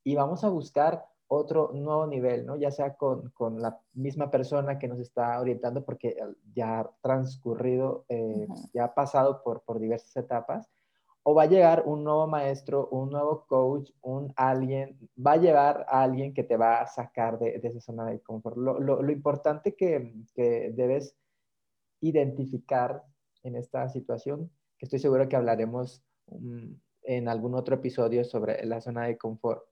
y 0.04 0.16
vamos 0.16 0.44
a 0.44 0.50
buscar 0.50 1.06
otro 1.28 1.72
nuevo 1.74 2.08
nivel, 2.08 2.46
¿no? 2.46 2.56
Ya 2.56 2.72
sea 2.72 2.96
con, 2.96 3.30
con 3.30 3.62
la 3.62 3.80
misma 3.94 4.32
persona 4.32 4.80
que 4.80 4.88
nos 4.88 5.00
está 5.00 5.40
orientando 5.40 5.86
porque 5.86 6.18
ya 6.56 6.80
ha 6.80 6.92
transcurrido, 7.02 8.06
eh, 8.10 8.48
ya 8.74 8.86
ha 8.86 8.94
pasado 8.96 9.44
por, 9.44 9.62
por 9.62 9.80
diversas 9.80 10.18
etapas, 10.18 10.68
o 11.22 11.36
va 11.36 11.44
a 11.44 11.46
llegar 11.46 11.84
un 11.86 12.04
nuevo 12.04 12.26
maestro, 12.26 12.88
un 12.88 13.12
nuevo 13.12 13.46
coach, 13.46 13.92
un 14.02 14.34
alguien, 14.36 14.98
va 15.16 15.34
a 15.34 15.38
llegar 15.38 15.86
a 15.88 16.02
alguien 16.02 16.34
que 16.34 16.44
te 16.44 16.58
va 16.58 16.82
a 16.82 16.88
sacar 16.88 17.38
de, 17.38 17.60
de 17.60 17.68
esa 17.68 17.80
zona 17.80 18.06
de 18.06 18.22
confort. 18.22 18.58
Lo, 18.58 18.80
lo, 18.80 19.04
lo 19.04 19.12
importante 19.12 19.76
que, 19.76 20.12
que 20.34 20.72
debes 20.74 21.16
identificar 22.02 23.04
en 23.44 23.56
esta 23.56 23.88
situación 23.90 24.50
que 24.80 24.86
estoy 24.86 25.00
seguro 25.00 25.28
que 25.28 25.36
hablaremos 25.36 26.04
mm, 26.28 26.74
en 27.04 27.28
algún 27.28 27.54
otro 27.54 27.76
episodio 27.76 28.24
sobre 28.24 28.66
la 28.66 28.82
zona 28.82 29.06
de 29.06 29.18
confort, 29.18 29.64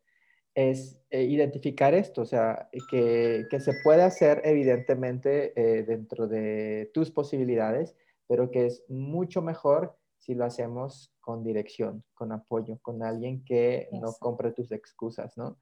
es 0.54 1.00
eh, 1.12 1.24
identificar 1.24 1.94
esto, 1.94 2.24
o 2.24 2.26
sea, 2.26 2.68
que, 2.90 3.46
que 3.50 3.60
se 3.60 3.74
puede 3.84 4.02
hacer 4.02 4.42
evidentemente 4.44 5.54
eh, 5.56 5.84
dentro 5.84 6.28
de 6.28 6.90
tus 6.94 7.12
posibilidades, 7.12 7.96
pero 8.28 8.50
que 8.50 8.66
es 8.66 8.84
mucho 8.90 9.42
mejor 9.42 9.98
si 10.18 10.34
lo 10.34 10.46
hacemos 10.46 11.14
con 11.22 11.44
dirección, 11.44 12.04
con 12.16 12.32
apoyo, 12.32 12.80
con 12.82 13.04
alguien 13.04 13.46
que 13.46 13.88
no 13.92 14.14
compre 14.20 14.52
tus 14.52 14.72
excusas, 14.72 15.38
¿no? 15.38 15.58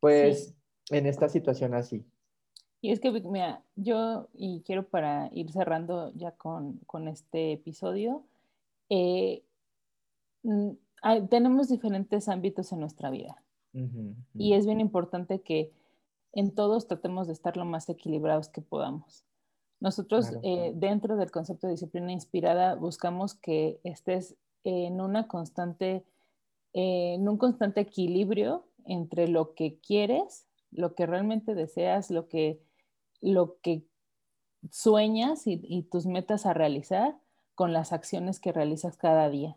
Pues 0.00 0.56
en 0.90 1.06
esta 1.06 1.28
situación 1.28 1.74
así. 1.74 2.04
Y 2.80 2.92
es 2.92 3.00
que, 3.00 3.10
mira, 3.10 3.62
yo, 3.76 4.28
y 4.32 4.62
quiero 4.62 4.88
para 4.88 5.28
ir 5.32 5.50
cerrando 5.52 6.12
ya 6.14 6.32
con, 6.32 6.78
con 6.86 7.08
este 7.08 7.52
episodio, 7.52 8.24
eh, 8.88 9.44
mm, 10.42 10.70
tenemos 11.28 11.68
diferentes 11.68 12.28
ámbitos 12.28 12.72
en 12.72 12.80
nuestra 12.80 13.10
vida. 13.10 13.40
Y 14.34 14.52
es 14.52 14.66
bien 14.66 14.80
importante 14.80 15.40
que 15.40 15.72
en 16.32 16.54
todos 16.54 16.86
tratemos 16.86 17.26
de 17.26 17.32
estar 17.32 17.56
lo 17.56 17.64
más 17.64 17.88
equilibrados 17.88 18.48
que 18.48 18.60
podamos. 18.60 19.24
Nosotros, 19.80 20.30
eh, 20.44 20.72
dentro 20.76 21.16
del 21.16 21.32
concepto 21.32 21.66
de 21.66 21.72
disciplina 21.72 22.12
inspirada, 22.12 22.76
buscamos 22.76 23.34
que 23.34 23.80
estés 23.82 24.36
en 24.62 25.00
una 25.00 25.26
constante, 25.26 26.04
eh, 26.72 27.14
en 27.14 27.28
un 27.28 27.36
constante 27.36 27.80
equilibrio 27.80 28.64
entre 28.84 29.26
lo 29.26 29.54
que 29.54 29.80
quieres, 29.80 30.46
lo 30.70 30.94
que 30.94 31.06
realmente 31.06 31.54
deseas, 31.54 32.10
lo 32.10 32.28
que, 32.28 32.60
lo 33.20 33.58
que 33.60 33.84
sueñas 34.70 35.48
y, 35.48 35.60
y 35.64 35.82
tus 35.82 36.06
metas 36.06 36.46
a 36.46 36.54
realizar 36.54 37.18
con 37.54 37.72
las 37.72 37.92
acciones 37.92 38.40
que 38.40 38.52
realizas 38.52 38.96
cada 38.96 39.28
día. 39.28 39.56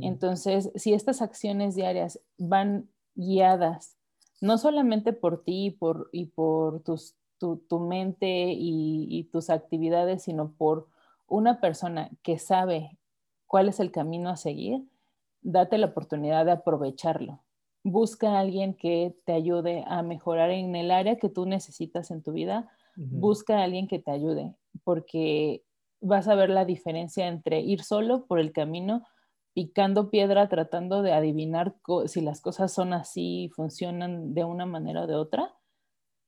Entonces, 0.00 0.72
si 0.74 0.92
estas 0.92 1.22
acciones 1.22 1.76
diarias 1.76 2.20
van 2.36 2.90
guiadas 3.14 3.98
no 4.40 4.58
solamente 4.58 5.12
por 5.12 5.42
ti 5.42 5.66
y 5.66 5.70
por, 5.70 6.08
y 6.12 6.26
por 6.26 6.80
tus, 6.82 7.16
tu, 7.38 7.80
mente 7.80 8.52
y, 8.56 9.28
tus 9.32 9.50
actividades, 9.50 10.22
sino 10.22 10.52
por 10.52 10.88
una 11.26 11.60
persona 11.60 12.10
que 12.22 12.38
sabe 12.38 12.98
cuál 13.46 13.68
es 13.68 13.80
el 13.80 13.90
camino 13.90 14.30
a 14.30 14.36
seguir, 14.36 14.84
date 15.42 15.78
la 15.78 15.86
oportunidad 15.86 16.44
de 16.44 16.52
aprovecharlo. 16.52 17.42
Busca 17.84 18.32
a 18.32 18.40
alguien 18.40 18.74
que 18.74 19.16
te 19.24 19.32
ayude 19.32 19.84
a 19.86 20.02
mejorar 20.02 20.50
en 20.50 20.74
el 20.74 20.90
área 20.90 21.16
que 21.16 21.28
tú 21.28 21.46
necesitas 21.46 22.10
en 22.10 22.22
tu 22.22 22.32
vida. 22.32 22.68
Busca 22.96 23.58
a 23.58 23.64
alguien 23.64 23.86
que 23.86 24.00
te 24.00 24.10
ayude, 24.10 24.56
porque 24.82 25.62
vas 26.00 26.28
a 26.28 26.34
ver 26.34 26.50
la 26.50 26.64
diferencia 26.64 27.26
entre 27.26 27.60
ir 27.60 27.82
solo 27.82 28.26
por 28.26 28.38
el 28.38 28.52
camino, 28.52 29.06
picando 29.54 30.10
piedra, 30.10 30.48
tratando 30.48 31.02
de 31.02 31.12
adivinar 31.12 31.74
si 32.06 32.20
las 32.20 32.40
cosas 32.40 32.72
son 32.72 32.92
así, 32.92 33.50
funcionan 33.54 34.34
de 34.34 34.44
una 34.44 34.66
manera 34.66 35.02
o 35.02 35.06
de 35.06 35.16
otra. 35.16 35.54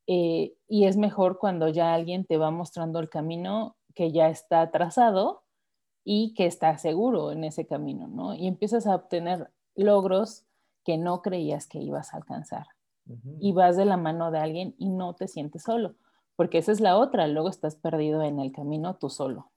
Eh, 0.07 0.55
y 0.67 0.87
es 0.87 0.97
mejor 0.97 1.39
cuando 1.39 1.69
ya 1.69 1.95
alguien 1.95 2.25
te 2.25 2.37
va 2.37 2.51
mostrando 2.51 2.99
el 2.99 3.09
camino 3.09 3.77
que 3.95 4.11
ya 4.11 4.29
está 4.29 4.71
trazado 4.71 5.45
y 6.05 6.35
que 6.35 6.47
está 6.47 6.77
seguro 6.79 7.31
en 7.31 7.45
ese 7.45 7.67
camino, 7.67 8.09
¿no? 8.09 8.35
Y 8.35 8.49
empiezas 8.49 8.87
a 8.87 8.97
obtener 8.97 9.51
logros 9.77 10.47
que 10.85 10.97
no 10.99 11.23
creías 11.23 11.69
que 11.69 11.79
ibas 11.79 12.13
a 12.13 12.17
alcanzar. 12.17 12.67
Y 13.41 13.53
vas 13.53 13.77
de 13.77 13.85
la 13.85 13.97
mano 13.97 14.31
de 14.31 14.39
alguien 14.39 14.75
y 14.79 14.89
no 14.89 15.15
te 15.15 15.27
sientes 15.27 15.65
solo 15.65 15.97
porque 16.37 16.59
esa 16.59 16.73
es 16.73 16.81
la 16.81 16.97
otra, 16.97 17.27
luego 17.29 17.49
estás 17.49 17.77
perdido 17.77 18.23
en 18.23 18.41
el 18.41 18.53
camino 18.53 18.97
tú 18.97 19.11
solo. 19.11 19.51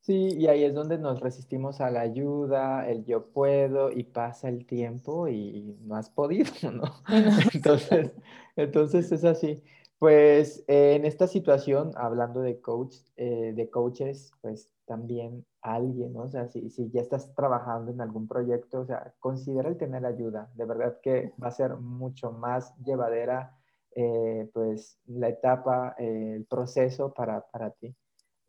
Sí, 0.00 0.30
y 0.36 0.46
ahí 0.48 0.64
es 0.64 0.74
donde 0.74 0.98
nos 0.98 1.20
resistimos 1.20 1.80
a 1.80 1.90
la 1.90 2.00
ayuda, 2.00 2.88
el 2.88 3.04
yo 3.04 3.26
puedo, 3.26 3.92
y 3.92 4.04
pasa 4.04 4.48
el 4.48 4.66
tiempo 4.66 5.28
y 5.28 5.76
no 5.82 5.94
has 5.94 6.10
podido, 6.10 6.50
¿no? 6.72 6.84
entonces, 7.54 8.12
entonces 8.56 9.12
es 9.12 9.24
así. 9.24 9.62
Pues 9.98 10.64
en 10.66 11.04
esta 11.04 11.26
situación, 11.26 11.92
hablando 11.96 12.40
de 12.40 12.60
coach, 12.60 12.96
eh, 13.16 13.52
de 13.54 13.68
coaches, 13.68 14.32
pues 14.40 14.72
también 14.86 15.44
alguien, 15.60 16.14
¿no? 16.14 16.22
O 16.22 16.30
sea, 16.30 16.48
si, 16.48 16.70
si 16.70 16.90
ya 16.90 17.02
estás 17.02 17.34
trabajando 17.34 17.92
en 17.92 18.00
algún 18.00 18.26
proyecto, 18.26 18.80
o 18.80 18.86
sea, 18.86 19.12
considera 19.20 19.68
el 19.68 19.76
tener 19.76 20.06
ayuda. 20.06 20.50
De 20.54 20.64
verdad 20.64 20.98
que 21.02 21.34
va 21.40 21.48
a 21.48 21.52
ser 21.52 21.76
mucho 21.76 22.32
más 22.32 22.74
llevadera 22.78 23.59
eh, 23.94 24.48
pues 24.52 24.98
la 25.06 25.28
etapa, 25.28 25.94
eh, 25.98 26.34
el 26.36 26.44
proceso 26.46 27.12
para, 27.12 27.46
para 27.50 27.70
ti. 27.70 27.94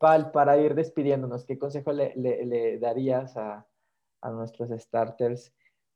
Val, 0.00 0.30
para 0.32 0.58
ir 0.58 0.74
despidiéndonos, 0.74 1.44
¿qué 1.44 1.58
consejo 1.58 1.92
le, 1.92 2.14
le, 2.16 2.78
darías 2.78 3.36
a, 3.36 3.66
a, 4.20 4.30
nuestros 4.30 4.70
starters 4.70 5.52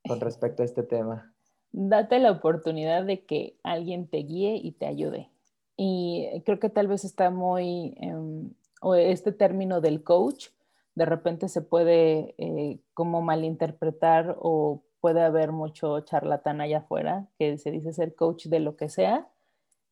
con 0.06 0.20
respecto 0.20 0.62
a 0.62 0.64
este 0.64 0.82
tema? 0.82 1.35
Date 1.72 2.18
la 2.20 2.30
oportunidad 2.30 3.04
de 3.04 3.24
que 3.24 3.56
alguien 3.64 4.09
te 4.09 4.18
guíe 4.18 4.56
y 4.56 4.72
te 4.72 4.87
ayude. 4.87 5.30
Y 5.76 6.42
creo 6.44 6.59
que 6.59 6.70
tal 6.70 6.87
vez 6.87 7.04
está 7.04 7.30
muy, 7.30 7.96
em, 8.00 8.52
o 8.80 8.94
este 8.94 9.32
término 9.32 9.80
del 9.80 10.02
coach, 10.04 10.48
de 10.94 11.04
repente 11.04 11.48
se 11.48 11.61
puede 11.61 12.35
eh, 12.38 12.80
como 12.94 13.22
malinterpretar 13.22 14.37
o 14.40 14.82
puede 15.00 15.22
haber 15.22 15.52
mucho 15.52 16.00
charlatán 16.00 16.61
allá 16.61 16.78
afuera 16.78 17.28
que 17.38 17.59
se 17.59 17.70
dice 17.70 17.92
ser 17.92 18.14
coach 18.14 18.46
de 18.46 18.61
lo 18.61 18.76
que 18.76 18.88
sea 18.88 19.28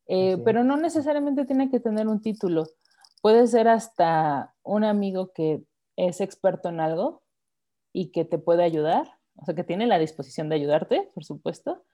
eh, 0.06 0.38
pero 0.44 0.64
no 0.64 0.76
necesariamente 0.76 1.44
tiene 1.44 1.70
que 1.70 1.80
tener 1.80 2.08
un 2.08 2.20
título. 2.20 2.66
Puede 3.22 3.46
ser 3.46 3.68
hasta 3.68 4.54
un 4.62 4.84
amigo 4.84 5.32
que 5.32 5.64
es 5.96 6.20
experto 6.20 6.68
en 6.68 6.80
algo 6.80 7.22
y 7.92 8.10
que 8.10 8.24
te 8.24 8.38
puede 8.38 8.64
ayudar, 8.64 9.18
o 9.36 9.44
sea, 9.44 9.54
que 9.54 9.64
tiene 9.64 9.86
la 9.86 9.98
disposición 9.98 10.48
de 10.48 10.56
ayudarte, 10.56 11.10
por 11.14 11.24
supuesto, 11.24 11.84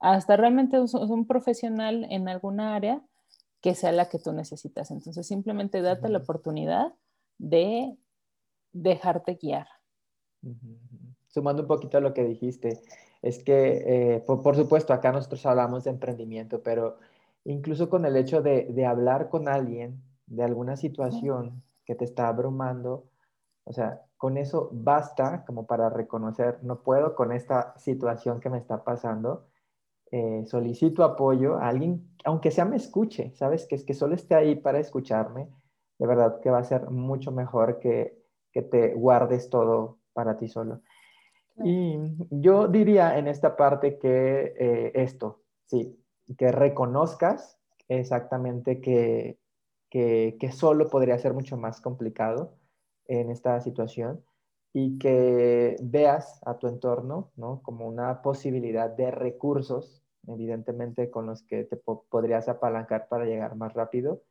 hasta 0.00 0.36
realmente 0.36 0.78
un, 0.78 0.88
un 0.92 1.26
profesional 1.26 2.06
en 2.10 2.28
alguna 2.28 2.74
área 2.74 3.02
que 3.60 3.74
sea 3.74 3.92
la 3.92 4.08
que 4.08 4.18
tú 4.18 4.32
necesitas. 4.32 4.90
Entonces, 4.90 5.26
simplemente 5.26 5.80
date 5.80 6.08
la 6.08 6.18
oportunidad 6.18 6.94
de 7.38 7.96
dejarte 8.72 9.34
guiar. 9.34 9.66
Sumando 11.28 11.62
un 11.62 11.68
poquito 11.68 11.98
a 11.98 12.00
lo 12.00 12.14
que 12.14 12.24
dijiste, 12.24 12.80
es 13.22 13.42
que, 13.42 14.14
eh, 14.14 14.20
por, 14.20 14.56
supuesto, 14.56 14.92
acá 14.92 15.12
nosotros 15.12 15.44
hablamos 15.46 15.84
de 15.84 15.90
emprendimiento, 15.90 16.62
pero 16.62 16.98
incluso 17.46 17.88
con 17.88 18.04
el 18.04 18.16
hecho 18.16 18.42
de, 18.42 18.66
de 18.70 18.86
hablar 18.86 19.28
con 19.28 19.48
alguien 19.48 20.02
de 20.26 20.42
alguna 20.44 20.76
situación 20.76 21.62
que 21.84 21.94
te 21.94 22.04
está 22.04 22.28
abrumando, 22.28 23.06
o 23.64 23.72
sea, 23.72 24.02
con 24.16 24.36
eso 24.36 24.70
basta 24.72 25.44
como 25.44 25.66
para 25.66 25.90
reconocer, 25.90 26.58
no 26.62 26.82
puedo 26.82 27.14
con 27.14 27.32
esta 27.32 27.76
situación 27.78 28.40
que 28.40 28.50
me 28.50 28.58
está 28.58 28.82
pasando, 28.82 29.46
eh, 30.10 30.44
solicito 30.46 31.04
apoyo 31.04 31.56
a 31.56 31.68
alguien, 31.68 32.08
aunque 32.24 32.50
sea 32.50 32.64
me 32.64 32.76
escuche, 32.76 33.32
¿sabes? 33.34 33.66
Que 33.66 33.74
es 33.74 33.84
que 33.84 33.94
solo 33.94 34.14
esté 34.14 34.34
ahí 34.34 34.56
para 34.56 34.78
escucharme, 34.78 35.48
de 35.98 36.06
verdad 36.06 36.40
que 36.40 36.50
va 36.50 36.58
a 36.58 36.64
ser 36.64 36.90
mucho 36.90 37.32
mejor 37.32 37.78
que, 37.78 38.18
que 38.52 38.62
te 38.62 38.94
guardes 38.94 39.50
todo 39.50 39.98
para 40.12 40.36
ti 40.36 40.48
solo. 40.48 40.80
Y 41.64 41.98
yo 42.30 42.68
diría 42.68 43.18
en 43.18 43.28
esta 43.28 43.56
parte 43.56 43.98
que 43.98 44.54
eh, 44.58 44.92
esto, 44.94 45.40
sí, 45.64 45.98
que 46.34 46.50
reconozcas 46.52 47.58
exactamente 47.88 48.80
que, 48.80 49.38
que, 49.90 50.50
solo 50.52 50.88
podría 50.88 51.18
ser 51.18 51.32
mucho 51.32 51.56
más 51.56 51.80
complicado 51.80 52.58
en 53.06 53.30
esta 53.30 53.60
situación 53.60 54.24
y 54.72 54.98
que 54.98 55.76
veas 55.80 56.40
a 56.44 56.58
tu 56.58 56.66
entorno 56.66 57.30
¿no? 57.36 57.62
como 57.62 57.86
una 57.86 58.20
posibilidad 58.20 58.90
de 58.90 59.10
recursos, 59.10 60.02
evidentemente 60.26 61.10
con 61.10 61.26
los 61.26 61.42
que 61.44 61.64
te 61.64 61.76
podrías 61.76 62.48
apalancar 62.48 63.08
para 63.08 63.24
llegar 63.24 63.56
más 63.56 63.72
rápido 63.74 64.22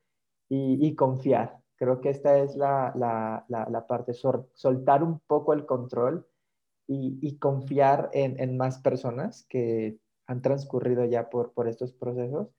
y, 0.47 0.93
confiar. 0.95 1.57
Creo 1.77 1.99
que 1.99 2.09
esta 2.09 2.37
es 2.37 2.55
la, 2.55 2.93
la, 2.95 3.45
la, 3.47 3.87
parte, 3.87 4.13
soltar 4.13 5.03
un 5.03 5.19
poco 5.21 5.53
el 5.53 5.65
control 5.65 6.27
y, 6.87 7.37
confiar 7.39 8.09
en, 8.13 8.39
en, 8.39 8.55
más 8.55 8.79
personas 8.79 9.45
que 9.49 9.97
han 10.27 10.41
transcurrido 10.41 11.05
ya 11.05 11.29
por, 11.29 11.53
por 11.53 11.67
estos 11.67 11.93
procesos 11.93 12.49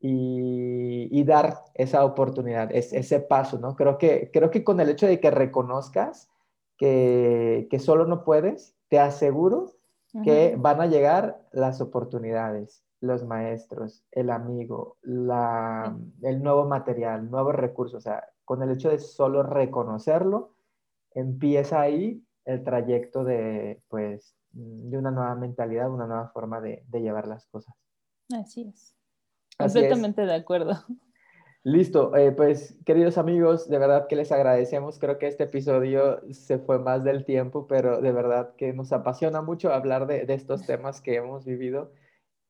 y, 0.00 1.24
dar 1.24 1.64
esa 1.74 2.04
oportunidad, 2.04 2.70
ese 2.72 3.18
paso, 3.20 3.58
¿no? 3.58 3.74
Creo 3.74 3.98
que, 3.98 4.30
creo 4.32 4.50
que 4.50 4.62
con 4.62 4.78
el 4.80 4.90
hecho 4.90 5.06
de 5.06 5.18
que 5.18 5.30
reconozcas 5.30 6.30
que, 6.76 7.66
que 7.68 7.78
solo 7.80 8.06
no 8.06 8.22
puedes, 8.22 8.76
te 8.88 9.00
aseguro 9.00 9.76
que 10.24 10.54
van 10.56 10.80
a 10.80 10.86
llegar 10.86 11.42
las 11.52 11.80
oportunidades, 11.80 12.82
los 13.00 13.24
maestros, 13.24 14.04
el 14.12 14.30
amigo, 14.30 14.96
la, 15.02 15.96
el 16.22 16.42
nuevo 16.42 16.64
material, 16.66 17.30
nuevos 17.30 17.54
recursos. 17.54 17.98
O 17.98 18.00
sea, 18.00 18.24
con 18.44 18.62
el 18.62 18.70
hecho 18.70 18.88
de 18.88 18.98
solo 18.98 19.42
reconocerlo, 19.42 20.54
empieza 21.12 21.80
ahí 21.80 22.24
el 22.44 22.62
trayecto 22.64 23.24
de, 23.24 23.82
pues, 23.88 24.35
de 24.56 24.96
una 24.98 25.10
nueva 25.10 25.34
mentalidad, 25.34 25.90
una 25.90 26.06
nueva 26.06 26.28
forma 26.28 26.60
de, 26.60 26.84
de 26.88 27.00
llevar 27.00 27.26
las 27.28 27.46
cosas. 27.46 27.74
Así 28.34 28.62
es. 28.62 28.96
Completamente 29.58 30.22
de 30.22 30.34
acuerdo. 30.34 30.74
Listo, 31.62 32.14
eh, 32.14 32.30
pues 32.30 32.78
queridos 32.84 33.18
amigos, 33.18 33.68
de 33.68 33.78
verdad 33.78 34.06
que 34.06 34.14
les 34.14 34.30
agradecemos. 34.30 35.00
Creo 35.00 35.18
que 35.18 35.26
este 35.26 35.44
episodio 35.44 36.20
se 36.30 36.58
fue 36.58 36.78
más 36.78 37.02
del 37.02 37.24
tiempo, 37.24 37.66
pero 37.66 38.00
de 38.00 38.12
verdad 38.12 38.54
que 38.56 38.72
nos 38.72 38.92
apasiona 38.92 39.42
mucho 39.42 39.72
hablar 39.72 40.06
de, 40.06 40.24
estos 40.28 40.64
temas 40.64 41.00
que 41.00 41.16
hemos 41.16 41.44
vivido. 41.44 41.90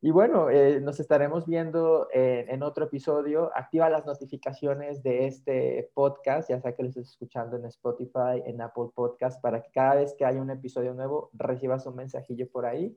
Y 0.02 0.10
bueno, 0.10 0.50
eh, 0.50 0.80
nos 0.80 1.00
estaremos 1.00 1.46
viendo 1.46 2.08
en 2.12 2.62
otro 2.62 2.84
episodio. 2.84 3.50
Activa 3.54 3.88
las 3.88 4.06
notificaciones 4.06 5.02
de 5.02 5.26
este 5.26 5.90
podcast, 5.94 6.50
ya 6.50 6.60
sea 6.60 6.74
que 6.74 6.82
lo 6.82 6.90
estés 6.90 7.08
escuchando 7.08 7.56
en 7.56 7.64
Spotify, 7.64 8.42
en 8.44 8.60
Apple 8.60 8.90
Podcast, 8.94 9.40
para 9.40 9.62
que 9.62 9.70
cada 9.72 9.96
vez 9.96 10.14
que 10.16 10.24
haya 10.24 10.40
un 10.40 10.50
episodio 10.50 10.94
nuevo 10.94 11.30
recibas 11.32 11.86
un 11.86 11.96
mensajillo 11.96 12.48
por 12.50 12.66
ahí. 12.66 12.96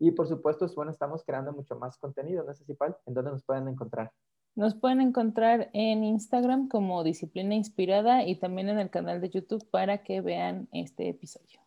Y 0.00 0.12
por 0.12 0.26
supuesto, 0.26 0.66
bueno, 0.74 0.90
estamos 0.90 1.22
creando 1.24 1.52
mucho 1.52 1.76
más 1.76 1.98
contenido, 1.98 2.42
¿no 2.42 2.52
es 2.52 2.60
así, 2.60 2.76
¿En 3.06 3.14
dónde 3.14 3.30
nos 3.30 3.44
pueden 3.44 3.68
encontrar? 3.68 4.10
Nos 4.56 4.74
pueden 4.74 5.00
encontrar 5.00 5.70
en 5.74 6.02
Instagram 6.02 6.68
como 6.68 7.04
Disciplina 7.04 7.54
Inspirada 7.54 8.24
y 8.24 8.36
también 8.36 8.70
en 8.70 8.78
el 8.78 8.90
canal 8.90 9.20
de 9.20 9.28
YouTube 9.30 9.64
para 9.70 10.02
que 10.02 10.22
vean 10.22 10.68
este 10.72 11.08
episodio. 11.08 11.60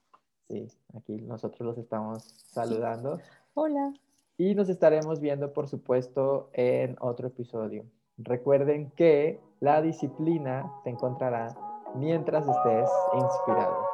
Sí, 0.47 0.67
aquí 0.95 1.21
nosotros 1.21 1.61
los 1.61 1.77
estamos 1.77 2.23
saludando. 2.23 3.19
Hola. 3.53 3.93
Y 4.37 4.55
nos 4.55 4.69
estaremos 4.69 5.19
viendo, 5.19 5.53
por 5.53 5.67
supuesto, 5.67 6.49
en 6.53 6.95
otro 6.99 7.27
episodio. 7.27 7.85
Recuerden 8.17 8.91
que 8.91 9.39
la 9.59 9.81
disciplina 9.81 10.71
te 10.83 10.89
encontrará 10.89 11.55
mientras 11.95 12.47
estés 12.47 12.89
inspirado. 13.13 13.87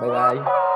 Bye 0.00 0.10
bye. 0.10 0.73